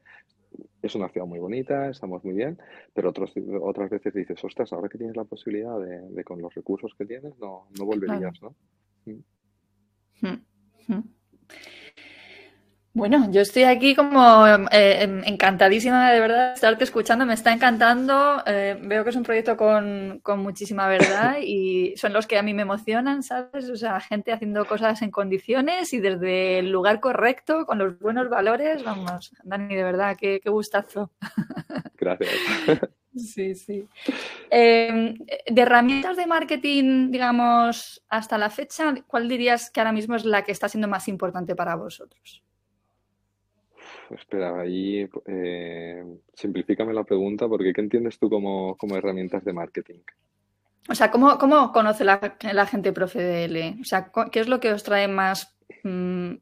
[0.82, 2.58] Es una ciudad muy bonita, estamos muy bien,
[2.94, 6.54] pero otros, otras veces dices, ostras, ahora que tienes la posibilidad de, de con los
[6.54, 8.56] recursos que tienes, no, no volverías, ¿no?
[9.06, 9.22] Mm.
[10.88, 11.04] Hmm.
[12.96, 18.42] Bueno, yo estoy aquí como eh, encantadísima de verdad de estarte escuchando, me está encantando,
[18.46, 22.42] eh, veo que es un proyecto con, con, muchísima verdad y son los que a
[22.42, 23.70] mí me emocionan, ¿sabes?
[23.70, 28.30] O sea, gente haciendo cosas en condiciones y desde el lugar correcto, con los buenos
[28.30, 31.12] valores, vamos, Dani, de verdad, qué, qué gustazo.
[31.98, 32.32] Gracias.
[33.14, 33.90] Sí, sí.
[34.50, 40.24] Em, de herramientas de marketing, digamos, hasta la fecha, ¿cuál dirías que ahora mismo es
[40.24, 42.42] la que está siendo más importante para vosotros?
[44.12, 46.04] Espera, ahí eh,
[46.34, 50.00] simplifícame la pregunta porque ¿qué entiendes tú como, herramientas de marketing?
[50.90, 53.82] O sea, ¿cómo, cómo conoce la, la gente ProfeDL?
[53.82, 56.34] O sea, ¿qué es lo que os trae más mm,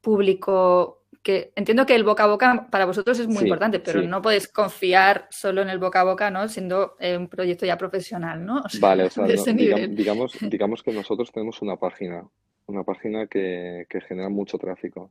[0.00, 1.04] público?
[1.22, 4.48] Que entiendo que el boca a boca para vosotros es muy importante, pero no podéis
[4.48, 6.48] confiar solo en el boca a boca, ¿no?
[6.48, 8.62] Siendo eh, un proyecto ya profesional, ¿no?
[8.80, 12.24] vale, o sea, digamos, digamos, que nosotros tenemos una página,
[12.66, 15.10] una página que, que genera mucho tráfico.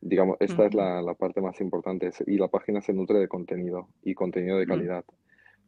[0.00, 3.88] Digamos, esta es la, la, parte más importante y la página se nutre de contenido
[4.02, 5.04] y contenido de calidad.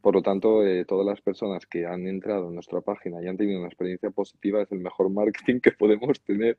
[0.01, 3.35] Por lo tanto, eh, todas las personas que han entrado en nuestra página y han
[3.35, 6.57] tenido una experiencia positiva es el mejor marketing que podemos tener,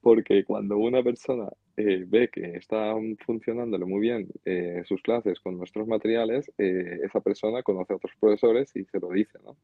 [0.00, 2.94] porque cuando una persona eh, ve que está
[3.26, 8.74] funcionándole muy bien eh, sus clases con nuestros materiales, esa persona conoce a otros profesores
[8.74, 9.56] y se lo dice, ¿no?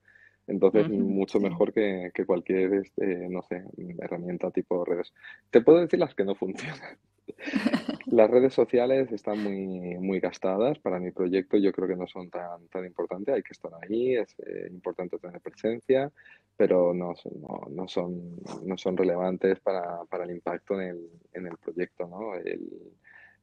[0.49, 3.65] Entonces, mucho mejor que, que cualquier, este, no sé,
[3.99, 5.13] herramienta tipo redes.
[5.51, 6.97] Te puedo decir las que no funcionan.
[8.07, 11.57] Las redes sociales están muy, muy gastadas para mi proyecto.
[11.57, 13.35] Yo creo que no son tan, tan importantes.
[13.35, 16.13] Hay que estar ahí, es eh, importante tener presencia,
[16.57, 21.47] pero no, no, no, son, no son relevantes para, para el impacto en el, en
[21.47, 22.07] el proyecto.
[22.07, 22.33] ¿no?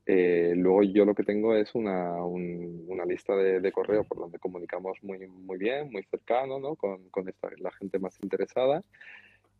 [0.06, 4.38] Eh, luego yo lo que tengo es una, una lista de, de, correo por donde
[4.38, 6.76] comunicamos muy, muy bien, muy cercano, ¿no?
[6.76, 8.84] con, con esta, la gente más interesada.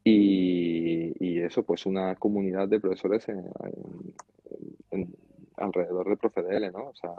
[0.04, 5.14] Y, y, eso, pues una comunidad de profesores en,
[5.56, 6.90] alrededor de Profedele, ¿no?
[6.90, 7.12] O sea,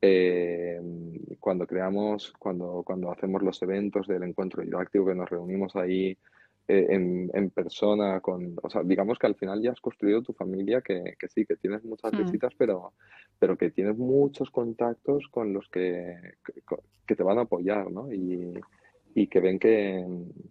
[0.00, 0.80] eh,
[1.38, 6.16] cuando creamos, cuando, cuando hacemos los eventos del encuentro didáctico, que nos reunimos ahí
[6.68, 10.32] eh, en, en, persona, con, o sea, digamos que al final ya has construido tu
[10.32, 12.18] familia, que, que sí, que tienes muchas mm.
[12.18, 12.92] visitas, pero,
[13.38, 16.16] pero que tienes muchos contactos con los que,
[17.06, 18.12] que, te van a apoyar, ¿no?
[18.12, 18.54] Y,
[19.14, 20.04] y que ven que,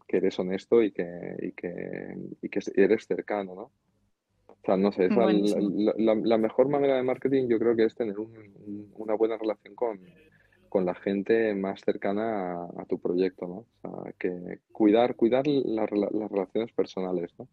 [0.08, 3.72] que, eres honesto y que, y que, y que eres cercano, ¿no?
[4.48, 8.16] O sea, no sé, la, la, mejor manera de marketing yo creo que es tener
[8.96, 10.00] una buena relación con,
[10.68, 13.90] con, la gente más cercana a, tu proyecto, ¿no?
[13.90, 17.48] O sea, que cuidar, cuidar las relaciones personales, ¿no?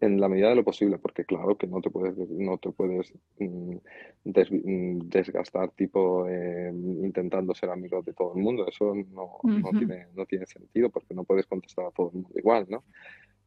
[0.00, 3.12] En la medida de lo posible, porque claro que no te puedes, no te puedes
[3.38, 3.76] mm,
[4.24, 8.66] mm, desgastar tipo eh, intentando ser amigo de todo el mundo.
[8.66, 12.30] Eso no, no, tiene, no tiene sentido porque no puedes contestar a todo el mundo
[12.34, 12.82] igual, ¿no?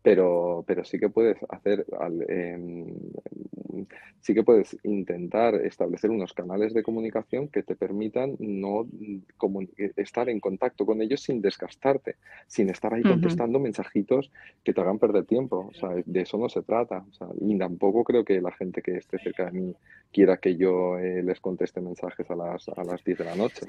[0.01, 1.85] Pero, pero sí que puedes hacer,
[2.27, 2.85] em,
[4.21, 8.87] sí que puedes intentar establecer unos canales de comunicación que te permitan no
[9.95, 12.15] estar en contacto con ellos sin desgastarte,
[12.47, 14.31] sin estar ahí contestando mensajitos
[14.63, 15.69] que te hagan perder tiempo.
[15.69, 17.05] O sea, de eso no se trata.
[17.09, 19.75] O sea, y tampoco creo que la gente que esté cerca de mí
[20.11, 23.67] quiera que yo eh, les conteste mensajes a las, a las 10 de la noche.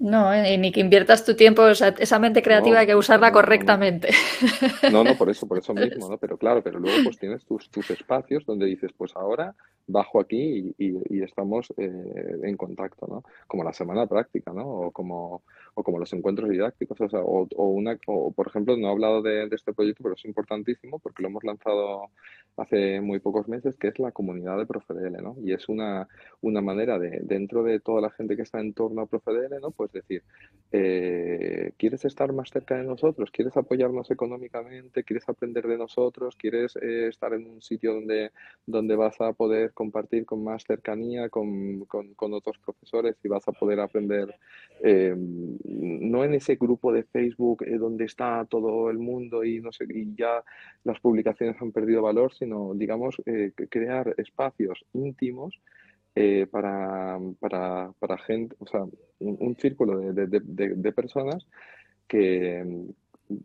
[0.00, 3.30] No, eh, ni que inviertas tu tiempo, o sea, esa mente creativa hay que usarla
[3.32, 4.08] correctamente.
[4.90, 6.16] No, no, por eso, por eso mismo, ¿no?
[6.16, 9.54] Pero claro, pero luego pues tienes tus, tus espacios donde dices, pues ahora
[9.90, 13.24] bajo aquí y, estamos eh, en contacto, ¿no?
[13.46, 14.66] Como la semana práctica, ¿no?
[14.66, 15.42] O como,
[15.74, 19.22] o como los encuentros didácticos, o, sea, o, una, o por ejemplo, no he hablado
[19.22, 22.08] de, este proyecto, pero es importantísimo porque lo hemos lanzado
[22.56, 25.36] hace muy pocos meses, que es la comunidad de ProfeDL, ¿no?
[25.42, 26.08] Y es una,
[26.40, 29.70] una manera de, dentro de toda la gente que está en torno a ProfeDL, ¿no?
[29.70, 30.22] Pues decir,
[30.72, 33.30] eh, ¿quieres estar más cerca de nosotros?
[33.32, 35.02] ¿Quieres apoyarnos económicamente?
[35.02, 36.36] ¿Quieres aprender de nosotros?
[36.36, 38.30] ¿Quieres eh, estar en un sitio donde,
[38.66, 43.52] donde vas a poder compartir con más cercanía con, con, otros profesores y vas a
[43.52, 44.36] poder aprender,
[44.84, 49.86] eh, no en ese grupo de Facebook donde está todo el mundo y, no sé,
[49.88, 50.44] y ya
[50.84, 53.20] las publicaciones han perdido valor, sino, digamos,
[53.68, 55.60] crear espacios íntimos
[56.50, 58.84] para, para, para, gente, o sea,
[59.20, 61.46] un, círculo de, de, de, personas
[62.08, 62.64] que,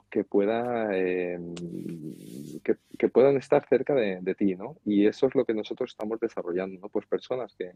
[0.10, 1.40] que, pueda, eh,
[2.98, 4.78] que, puedan estar cerca de, ti, ¿no?
[4.86, 6.90] Y eso es lo que nosotros estamos desarrollando, ¿no?
[6.90, 7.74] Pues personas que,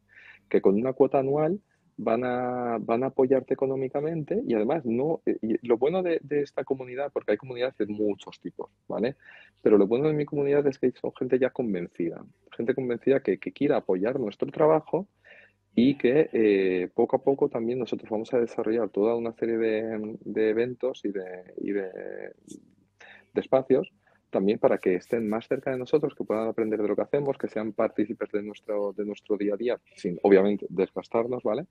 [0.49, 1.59] que con una cuota anual
[2.01, 7.11] van a, van a apoyarte económicamente y además no eh, lo bueno de, esta comunidad,
[7.11, 9.17] porque hay comunidades de muchos tipos, ¿vale?
[9.61, 12.23] Pero lo bueno de mi comunidad es que son gente ya convencida,
[12.55, 15.07] gente convencida que, que quiera apoyar nuestro trabajo
[15.75, 20.49] y que eh, poco a poco también nosotros vamos a desarrollar toda una serie de,
[20.49, 23.91] eventos y, de, y de, de, espacios
[24.29, 27.37] también para que estén más cerca de nosotros, que puedan aprender de lo que hacemos,
[27.37, 31.65] que sean partícipes de nuestro, de nuestro día a día, sin obviamente desgastarnos, ¿vale?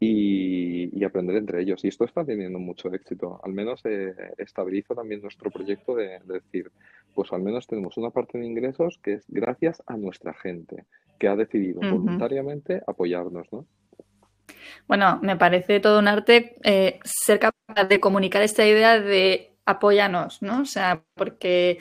[0.00, 1.82] Y, aprender entre ellos.
[1.84, 3.40] Y esto está teniendo mucho éxito.
[3.42, 6.70] Al menos eh, estabiliza también nuestro proyecto de, de, decir,
[7.14, 10.84] pues al menos tenemos una parte de ingresos que es gracias a nuestra gente,
[11.18, 13.64] que ha decidido voluntariamente apoyarnos, ¿no?
[14.86, 20.40] Bueno, me parece todo un arte eh, ser capaz de comunicar esta idea de apóyanos,
[20.40, 20.62] ¿no?
[20.62, 21.78] O sea, porque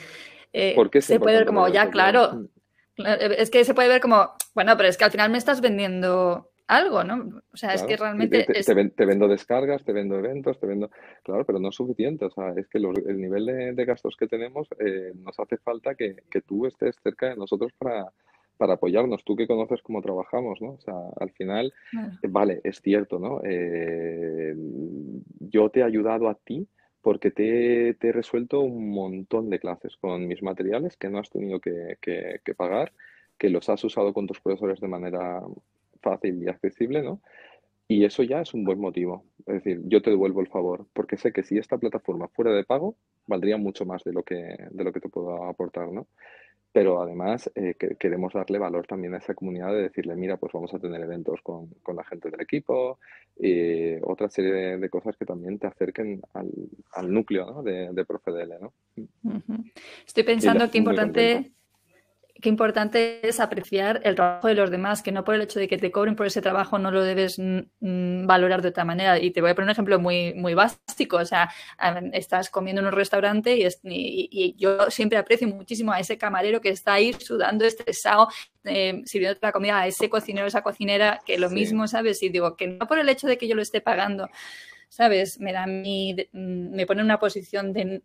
[0.52, 2.50] eh, se puede ver como, ya, claro,
[2.98, 6.52] es que se puede ver como, bueno, pero es que al final me estás vendiendo
[6.68, 7.42] algo, ¿no?
[7.54, 8.46] O sea, es que realmente...
[8.46, 10.92] Te, vendo descargas, te vendo eventos, te vendo...
[11.24, 12.26] Claro, pero no es suficiente.
[12.26, 16.18] O sea, es que el nivel de, gastos que tenemos eh, nos hace falta que,
[16.46, 18.12] tú estés cerca de nosotros para,
[18.58, 19.24] para apoyarnos.
[19.24, 20.72] Tú que conoces cómo trabajamos, ¿no?
[20.72, 21.74] O sea, al final,
[22.28, 23.42] vale, es cierto, ¿no?
[25.40, 26.68] yo te he ayudado a ti
[27.08, 31.62] porque te, he resuelto un montón de clases con mis materiales que no has tenido
[31.62, 31.98] que,
[32.58, 32.92] pagar,
[33.38, 35.42] que los has usado con tus profesores de manera
[36.02, 37.22] fácil y accesible, ¿no?
[37.88, 39.24] Y eso ya es un buen motivo.
[39.46, 42.66] Es decir, yo te devuelvo el favor, porque sé que si esta plataforma fuera de
[42.66, 46.08] pago, valdría mucho más de lo que, de lo que te puedo aportar, ¿no?
[46.72, 50.74] Pero además eh, queremos darle valor también a esa comunidad de decirle, mira, pues vamos
[50.74, 53.00] a tener eventos con, con la gente del equipo
[53.40, 56.52] y otra serie de, cosas que también te acerquen al,
[56.94, 57.64] al núcleo ¿no?
[57.64, 58.60] de, de ProfeDL.
[58.62, 58.74] ¿no?
[60.06, 61.52] Estoy pensando que importante
[62.42, 65.68] qué importante es apreciar el trabajo de los demás, que no por el hecho de
[65.68, 67.40] que te cobren por ese trabajo no lo debes
[67.80, 69.20] valorar de otra manera.
[69.20, 71.18] Y te voy a poner un ejemplo muy, muy básico.
[71.18, 71.50] O sea,
[72.14, 76.70] estás comiendo en un restaurante y, y, yo siempre aprecio muchísimo a ese camarero que
[76.70, 78.30] está ahí sudando, estresado,
[78.66, 82.22] eh, sirviendo la comida, a ese cocinero, esa cocinera, que lo mismo, ¿sabes?
[82.24, 84.30] Y digo, que no por el hecho de que yo lo esté pagando
[84.90, 85.40] ¿sabes?
[85.40, 88.02] Me da mi, mm, me pone en una posición de,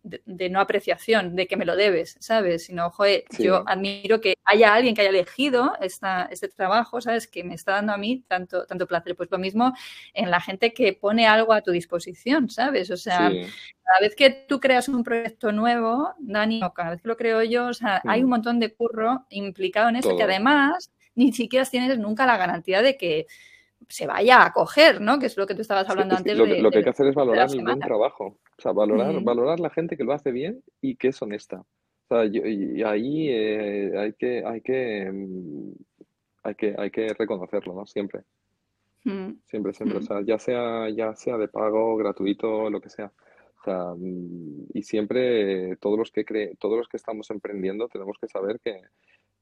[0.51, 2.64] no apreciación, de que me lo debes, ¿sabes?
[2.64, 7.26] Sino, joder, yo admiro que haya alguien que haya elegido esta, este trabajo, ¿sabes?
[7.26, 9.16] Que me está dando a mí tanto, tanto placer.
[9.16, 9.74] Pues lo mismo
[10.14, 12.91] en la gente que pone algo a tu disposición, ¿sabes?
[12.91, 13.30] O sea,
[13.85, 17.43] cada vez que tú creas un proyecto nuevo, Dani, o cada vez que lo creo
[17.43, 21.64] yo, o sea, hay un montón de curro implicado en eso que además ni siquiera
[21.66, 23.26] tienes nunca la garantía de que
[23.93, 25.18] se vaya a coger, ¿no?
[25.18, 26.36] Que es lo que tú estabas hablando antes.
[26.36, 28.38] Lo, lo que hay que hacer es valorar el buen trabajo.
[28.59, 31.61] O sea, valorar, valorar la gente que lo hace bien y que es honesta.
[31.61, 35.72] O sea, y ahí eh, hay que, hay que, mm,
[36.45, 37.86] hay que, hay que reconocerlo, ¿no?
[37.86, 38.22] Siempre.
[39.05, 39.99] Siempre, siempre.
[39.99, 43.12] O sea, ya sea, ya sea de pago, gratuito, lo que sea.
[43.61, 48.16] O sea, mm, y siempre todos los que cre todos los que estamos emprendiendo tenemos
[48.20, 48.80] que saber que,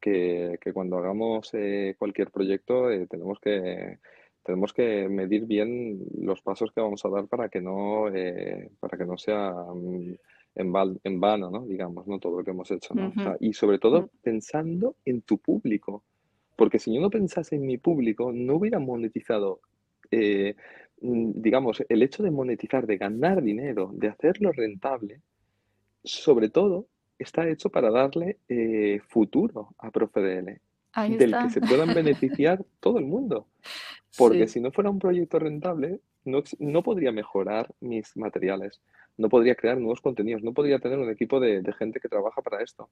[0.00, 3.98] que, que cuando hagamos eh, cualquier proyecto eh, tenemos que
[4.42, 8.96] tenemos que medir bien los pasos que vamos a dar para que no, eh, para
[8.96, 10.14] que no sea mm,
[10.54, 10.72] en,
[11.04, 11.66] en, vano, ¿no?
[11.66, 12.18] Digamos, ¿no?
[12.18, 13.12] Todo lo que hemos hecho, ¿no?
[13.40, 14.08] y sobre todo mm.
[14.22, 16.04] pensando en tu público,
[16.56, 19.60] porque si yo no pensase en mi público, no hubiera monetizado,
[20.10, 20.54] eh,
[21.00, 25.20] mm, digamos, el hecho de monetizar, de ganar dinero, de hacerlo rentable,
[26.02, 26.86] sobre todo
[27.18, 29.90] está hecho para darle eh, futuro a
[30.96, 33.46] Del que se puedan beneficiar todo el mundo.
[34.18, 38.80] Porque si no fuera un proyecto rentable, no, no, podría mejorar mis materiales,
[39.16, 42.62] no podría crear nuevos contenidos, no podría tener un equipo de, gente que trabaja para
[42.62, 42.88] esto.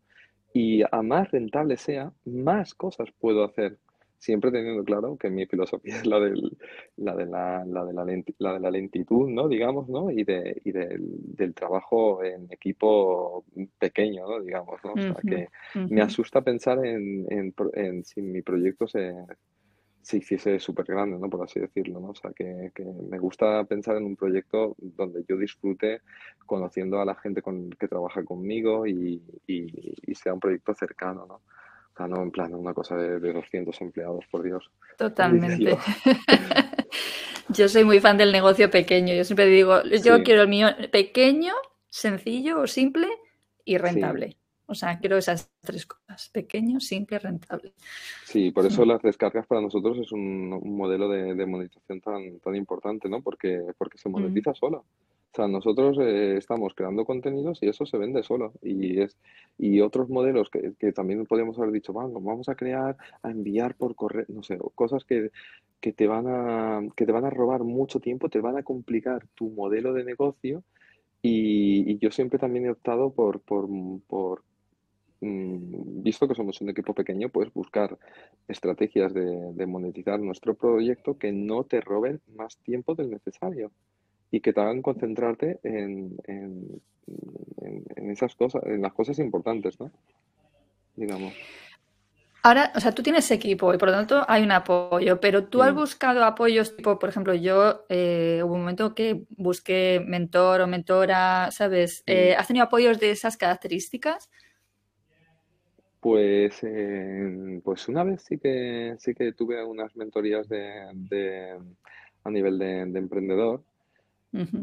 [0.53, 3.79] Y a más rentable sea, más cosas puedo hacer
[4.19, 6.57] siempre teniendo claro que mi filosofía es la, del,
[6.97, 8.05] la, de, la, la, de, la,
[8.39, 9.49] la de la lentitud, ¿no?
[9.49, 10.11] Digamos, ¿no?
[10.11, 11.01] Y, de, y del,
[11.37, 13.45] del, trabajo en equipo
[13.79, 14.41] pequeño, ¿no?
[14.41, 14.93] Digamos, ¿no?
[14.93, 15.49] O sea, que
[15.89, 19.15] me asusta pensar en, en, en, si mi proyecto se,
[20.03, 21.31] se hiciese súper grande, ¿no?
[21.31, 22.11] Por así decirlo, ¿no?
[22.11, 26.01] O sea, que, que, me gusta pensar en un proyecto donde yo disfrute
[26.45, 31.25] conociendo a la gente con, que trabaja conmigo y, y, y sea un proyecto cercano,
[31.27, 31.41] ¿no?
[32.07, 34.71] No en plan una cosa de, de 200 empleados, por Dios.
[34.97, 35.77] Totalmente.
[37.49, 39.15] yo soy muy fan del negocio pequeño.
[39.15, 41.55] Yo siempre digo, yo quiero el mío pequeño,
[41.89, 43.09] sencillo o simple
[43.65, 44.37] y rentable.
[44.71, 47.73] O sea, quiero esas tres cosas, pequeño, simple, rentable.
[48.25, 52.39] Sí, por eso las descargas para nosotros es un, un modelo de, de, monetización tan,
[52.41, 53.23] tan importante, ¿no?
[53.23, 54.55] Porque, porque se monetiza mm.
[54.55, 54.85] solo.
[55.39, 58.55] O sea, nosotros eh, estamos creando contenidos y eso se vende solo.
[58.61, 59.17] Y es
[59.57, 63.77] y otros modelos que, que también podríamos haber dicho, vamos, vamos a crear, a enviar
[63.77, 65.31] por correo, no sé, cosas que,
[65.81, 69.29] que, te van a, que te van a robar mucho tiempo, te van a complicar
[69.37, 70.65] tu modelo de negocio.
[71.23, 73.69] Y, yo siempre también he optado por, por,
[75.21, 77.97] mm, visto que somos un equipo pequeño, pues buscar
[78.49, 83.71] estrategias de monetizar nuestro proyecto que no te roben más tiempo del necesario
[84.31, 86.81] y que te hagan concentrarte en, en,
[87.97, 89.91] en, esas cosas, en las cosas importantes, ¿no?
[90.97, 91.33] Digamos.
[92.43, 95.63] Ahora, o sea, tú tienes equipo y por lo tanto hay un apoyo, pero tú
[95.63, 95.77] has mm.
[95.77, 101.51] buscado apoyos tipo, por ejemplo, yo eh, hubo un momento que busqué mentor o mentora,
[101.51, 102.03] ¿sabes?
[102.07, 104.31] Eh, ¿Has tenido apoyos de esas características?
[106.01, 111.59] Pues, eh, pues una vez sí que sí que tuve unas mentorías de, de
[112.23, 113.63] a nivel de, de emprendedor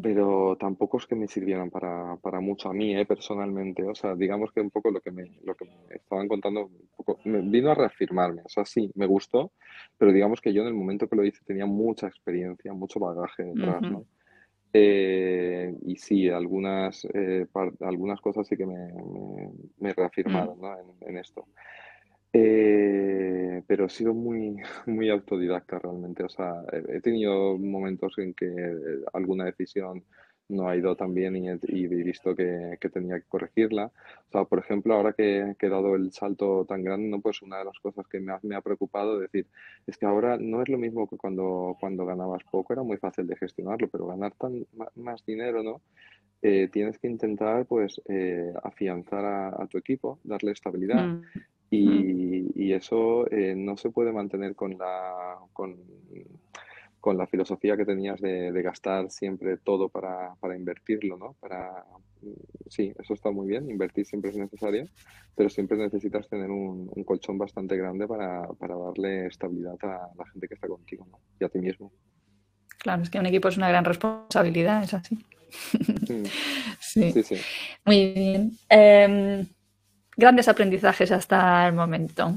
[0.01, 3.05] pero tampoco es que me sirvieran para, para mucho a mí, ¿eh?
[3.05, 3.83] personalmente.
[3.83, 6.89] O sea, digamos que un poco lo que me, lo que me estaban contando un
[6.95, 8.41] poco, me vino a reafirmarme.
[8.43, 9.51] O sea, sí, me gustó,
[9.97, 13.43] pero digamos que yo en el momento que lo hice tenía mucha experiencia, mucho bagaje
[13.43, 14.05] detrás, ¿no?
[14.77, 17.47] Eh, y sí, algunas, eh,
[17.79, 19.49] algunas cosas sí que me, me,
[19.79, 20.61] me reafirmaron mm.
[20.61, 20.77] ¿no?
[20.77, 21.47] en, en, esto.
[22.37, 26.23] Eh, pero he sido muy, muy autodidacta realmente.
[26.23, 30.03] O sea, he tenido momentos en que eh, alguna decisión
[30.49, 33.85] no ha ido tan bien y he, y he visto que, que, tenía que corregirla.
[34.27, 37.21] O sea, por ejemplo, ahora que, que, he dado el salto tan grande, ¿no?
[37.21, 39.47] pues una de las cosas que me ha, me ha preocupado es decir,
[39.87, 43.27] es que ahora no es lo mismo que cuando, cuando ganabas poco, era muy fácil
[43.27, 45.81] de gestionarlo, pero ganar tan, más dinero, ¿no?
[46.41, 51.07] Eh, tienes que intentar pues eh, afianzar a, a, tu equipo, darle estabilidad.
[51.07, 51.23] Mm.
[51.69, 55.77] Y, y eso eh, no se puede mantener con la, con,
[56.99, 61.35] con la filosofía que tenías de, de gastar siempre todo para, para, invertirlo, ¿no?
[61.39, 61.85] Para,
[62.67, 64.87] sí, eso está muy bien, invertir siempre es necesario,
[65.35, 70.25] pero siempre necesitas tener un, un colchón bastante grande para, para, darle estabilidad a la
[70.31, 71.19] gente que está contigo ¿no?
[71.39, 71.91] y a ti mismo.
[72.79, 75.15] Claro, es que un equipo es una gran responsabilidad, es así.
[75.15, 76.25] Mm.
[76.79, 77.11] sí.
[77.11, 77.23] sí.
[77.23, 77.35] sí.
[77.85, 78.51] Muy bien.
[78.69, 79.45] Eh,
[80.17, 82.33] grandes aprendizajes hasta el momento.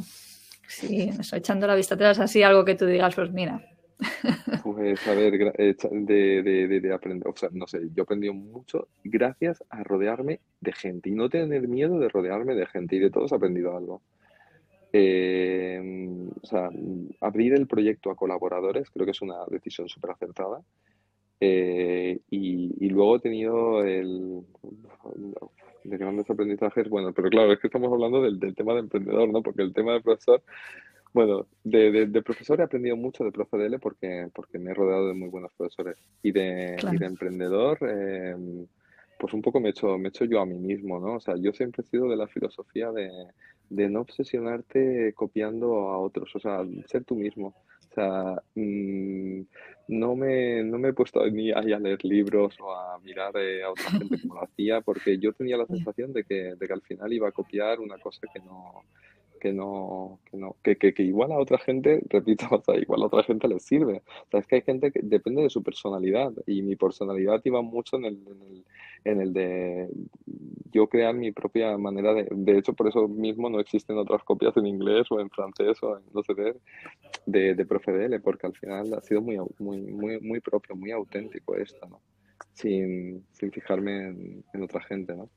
[0.66, 3.62] Sí, estoy echando la vista atrás, así algo que tú digas, pues mira.
[4.62, 8.35] Pues a ver, de, de, de, de, aprender, o sea, no sé, yo he aprendido
[8.35, 12.99] mucho gracias a rodearme de gente y no tener miedo de rodearme de gente y
[13.01, 14.03] de todos he aprendido algo.
[14.93, 16.09] Eh,
[16.43, 16.70] o sea,
[17.20, 20.62] abrir el proyecto a colaboradores creo que es una decisión súper acertada.
[21.41, 24.43] Eh, y, luego he tenido el,
[25.89, 29.28] de grandes aprendizajes, bueno, pero claro, es que estamos hablando del, del tema de emprendedor,
[29.30, 29.43] ¿no?
[29.43, 30.43] Porque el tema de profesor,
[31.12, 35.09] bueno, de, de, de, profesor he aprendido mucho de ProfeDL porque, porque me he rodeado
[35.09, 35.97] de muy buenos profesores.
[36.22, 36.97] Y de, claro.
[36.97, 38.36] y de emprendedor, eh,
[39.18, 41.14] pues un poco me he, hecho, me he hecho yo a mí mismo, ¿no?
[41.14, 43.11] O sea, yo siempre he sido de la filosofía de,
[43.70, 47.55] de no obsesionarte copiando a otros, o sea, ser tú mismo.
[47.99, 49.41] Sea, mmm,
[49.89, 53.65] no, me, no me he puesto ni a, a leer libros o a mirar eh,
[53.65, 56.73] a otra gente como lo hacía, porque yo tenía la sensación de que, de que
[56.73, 58.85] al final iba a copiar una cosa que no,
[59.39, 63.03] que no, que no, que, que, que, igual a otra gente, repito, o sea, igual
[63.03, 64.03] a otra gente les sirve.
[64.26, 67.62] O sea, es que hay gente que depende de su personalidad y mi personalidad iba
[67.62, 68.64] mucho en el, en el,
[69.05, 69.89] en el de
[70.70, 74.57] yo crear mi propia manera de, de hecho por eso mismo no existen otras copias
[74.57, 76.57] en inglés o en francés o en no sé de,
[77.26, 81.57] de, de ProfeDL, porque al final ha sido muy, muy, muy, muy propio, muy auténtico
[81.57, 82.01] esto, ¿no?
[82.53, 85.28] Sin, sin fijarme en, en otra gente, ¿no?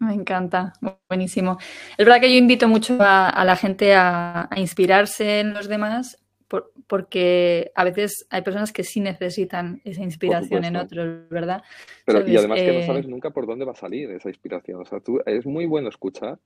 [0.00, 0.74] Me encanta,
[1.08, 1.58] buenísimo.
[1.96, 5.68] Es verdad que yo invito mucho a, a la gente a, a, inspirarse en los
[5.68, 11.62] demás por, porque a veces hay personas que sí necesitan esa inspiración en otros, ¿verdad?
[12.04, 12.64] Pero, y además eh...
[12.64, 14.80] que no eh, sabes nunca por dónde va a salir esa inspiración.
[14.80, 16.38] O sea, tú, es muy bueno escuchar,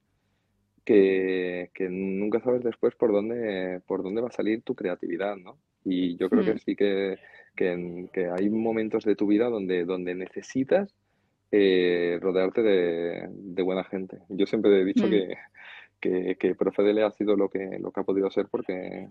[0.85, 5.59] que, que nunca sabes después por dónde, por dónde va a salir tu creatividad, ¿no?
[5.85, 7.19] Y yo creo que Mm, sí que,
[7.55, 10.95] que, que hay momentos de tu vida donde, donde necesitas
[11.53, 14.19] eh, rodearte de, de buena gente.
[14.31, 15.11] Yo siempre he dicho mm.
[15.11, 15.37] que,
[16.01, 19.09] que, que Profedele ha sido lo que, lo que ha podido ser porque,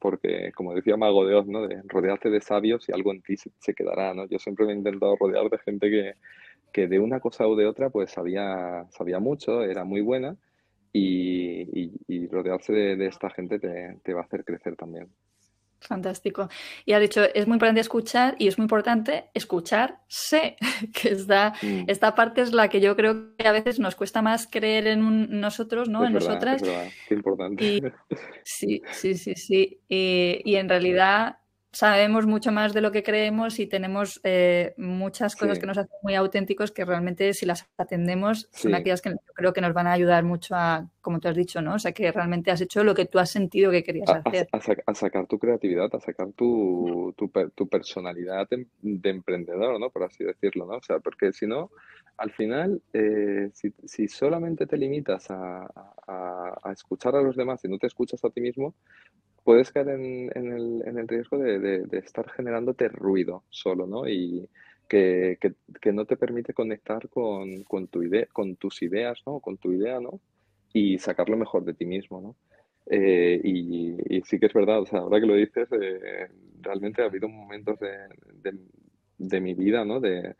[0.00, 1.66] porque, como decía Mago de Oz, ¿no?
[1.68, 4.26] De rodearte de sabios y algo en ti se, se quedará, ¿no?
[4.28, 6.14] Yo siempre me he intentado rodear de gente que,
[6.72, 10.36] que de una cosa u de otra pues sabía, sabía mucho, era muy buena
[10.92, 15.08] y, y- y rodearse de, de esta gente te, te va a hacer crecer también.
[15.82, 16.48] Fantástico.
[16.86, 20.56] Y ha dicho, es muy importante escuchar y es muy importante escucharse,
[20.94, 24.22] que esta, Mm, esta parte es la que yo creo que a veces nos cuesta
[24.22, 26.04] más creer en un- nosotros, ¿no?
[26.04, 26.60] es En verdad, es nosotras.
[26.60, 27.64] verdad, qué importante.
[27.64, 27.80] Y
[28.44, 29.80] sí, sí, sí, sí.
[29.88, 31.38] Y, y en realidad
[31.72, 35.96] sabemos mucho más de lo que creemos y tenemos eh, muchas cosas que nos hacen
[36.02, 39.86] muy auténticos que realmente si las atendemos son aquellas que yo creo que nos van
[39.86, 41.74] a ayudar mucho a, como tú has dicho, ¿no?
[41.74, 44.48] O sea, que realmente has hecho lo que tú has sentido que querías A, hacer.
[44.52, 49.80] a sac- a sacar tu creatividad, a sacar tu, tu, tu personalidad em- de emprendedor,
[49.80, 49.88] ¿no?
[49.90, 50.76] Por así decirlo, ¿no?
[50.76, 51.70] O sea, porque si no,
[52.18, 55.66] al final, eh, si, si solamente te limitas a-
[56.62, 58.74] a escuchar a los demás y no te escuchas a ti mismo,
[59.44, 64.08] puedes caer en, el, riesgo de, estar generándote ruido solo, ¿no?
[64.08, 64.48] Y
[64.88, 65.38] que,
[65.92, 69.40] no te permite conectar con, tu idea, con tus ideas, ¿no?
[69.40, 70.20] Con tu idea, ¿no?
[70.72, 72.36] Y sacar lo mejor de ti mismo, ¿no?
[72.86, 76.28] Eh, y, sí que es verdad, o sea, ahora que lo dices, eh,
[76.60, 77.90] realmente ha habido momentos de,
[79.18, 80.00] de- mi vida, ¿no?
[80.00, 80.34] De,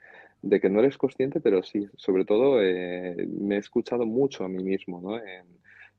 [0.61, 4.63] que no eres consciente, pero sí, sobre todo eh, me he escuchado mucho a mí
[4.63, 5.19] mismo, ¿no?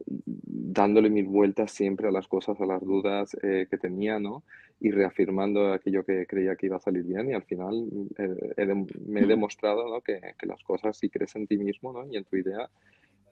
[0.05, 4.43] Dándole mil vueltas siempre a las cosas, a las dudas eh, que tenía, ¿no?
[4.79, 7.87] Y reafirmando aquello que creía que iba a salir bien y al final
[8.17, 8.65] eh, he
[9.07, 9.27] me he Mm.
[9.27, 10.01] demostrado, ¿no?
[10.01, 12.05] Que, que las cosas, si crees en ti mismo, ¿no?
[12.11, 12.69] Y en tu idea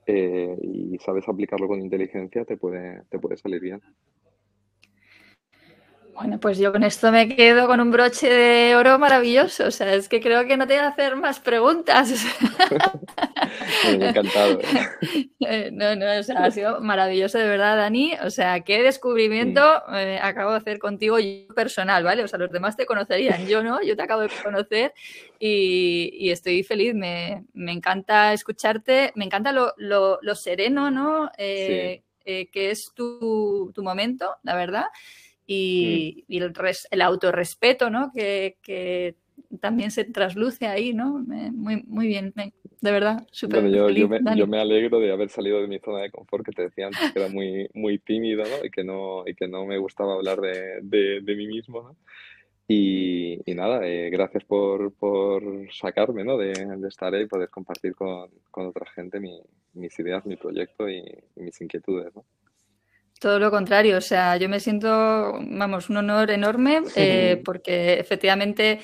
[0.06, 3.82] eh, y sabes aplicarlo con inteligencia, te puede, te puede salir bien.
[6.14, 9.66] Bueno, pues yo con esto me quedo con un broche de oro maravilloso.
[9.66, 12.12] O sea, es que creo que no te voy a hacer más preguntas.
[13.82, 14.60] Encantado.
[14.62, 14.86] ¿eh?
[15.40, 18.12] Eh, No, no, o sea, ha sido maravilloso de verdad, Dani.
[18.24, 22.22] O sea, qué descubrimiento Mm, eh, acabo de hacer contigo yo personal, ¿vale?
[22.24, 24.92] O sea, los demás te conocerían, yo no, yo te acabo de conocer
[25.38, 26.94] y, y estoy feliz.
[26.94, 31.30] Me, me encanta escucharte, me encanta lo, lo- lo sereno, ¿no?
[31.36, 34.84] Sí, Eh, que es tu, tu momento, la verdad.
[35.46, 38.12] Y, y el, res- el autorrespeto, ¿no?
[38.14, 39.16] Que, que
[39.60, 41.18] también se trasluce ahí, ¿no?
[41.18, 44.46] Muy, muy bien, me- de verdad, Bueno, súper yo, yo yo Dani.
[44.46, 47.18] me alegro de haber salido de mi zona de confort, que te decía antes que
[47.18, 48.64] era muy, muy tímido, ¿no?
[48.64, 51.96] Y que no, y que no me gustaba hablar de, de, de mí mismo, ¿no?
[52.68, 55.42] Y, y nada, eh, gracias por, por
[55.74, 56.38] sacarme, ¿no?
[56.38, 59.42] De, de estar ahí y poder compartir con, con otra gente mi-
[59.74, 60.98] mis ideas, mi proyecto y,
[61.36, 62.24] y mis inquietudes, ¿no?
[63.22, 68.80] Todo lo contrario, o sea, yo me siento, vamos, un honor enorme eh, porque efectivamente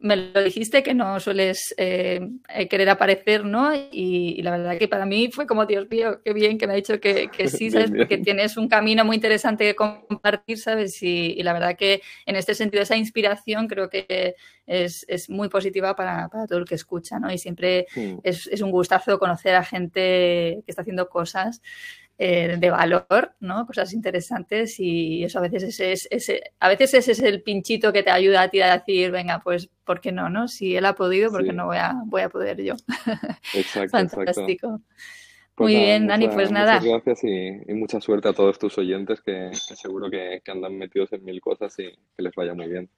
[0.00, 3.74] me lo dijiste que no sueles eh, eh, querer aparecer, ¿no?
[3.74, 6.72] Y, y la verdad que para mí fue como, Dios mío, qué bien que me
[6.72, 7.90] ha dicho que, que sí, ¿sabes?
[7.94, 11.02] Porque tienes un camino muy interesante que compartir, ¿sabes?
[11.02, 14.36] Y, y la verdad que en este sentido esa inspiración creo que
[14.66, 17.30] es, es muy positiva para, para todo el que escucha, ¿no?
[17.30, 17.86] Y siempre
[18.22, 21.60] es, es un gustazo conocer a gente que está haciendo cosas
[22.18, 23.66] eh, de valor, ¿no?
[23.66, 27.92] Cosas interesantes y eso a veces ese es ese, a veces ese es el pinchito
[27.92, 30.28] que te ayuda a ti a decir, venga, pues, ¿por qué no?
[30.30, 30.48] no?
[30.48, 32.74] Si él ha podido, ¿por qué Sí, no voy a, voy a poder yo?
[33.52, 34.54] exacto, exacto.
[34.56, 34.80] Fantástico.
[35.54, 36.82] Pues Muy nada, bien, Dani, mucha- pues muchas nada.
[36.82, 37.28] gracias y,
[37.68, 41.24] y mucha suerte a todos tus oyentes que, que seguro que, que andan metidos en
[41.24, 42.90] mil cosas y que les vaya muy bien.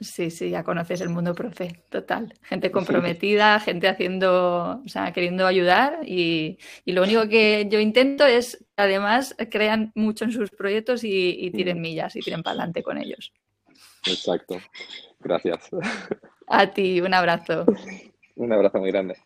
[0.00, 2.32] Sí, sí, ya conoces el mundo profe, total.
[2.42, 8.24] Gente comprometida, gente haciendo, o sea, queriendo ayudar y, y lo único que yo intento
[8.24, 12.52] es que además crean mucho en sus proyectos y, y tiren millas y tiren para
[12.52, 13.32] adelante con ellos.
[14.06, 14.58] Exacto.
[15.18, 15.68] Gracias.
[16.46, 17.66] A ti, un abrazo.
[18.36, 19.16] Un abrazo muy grande.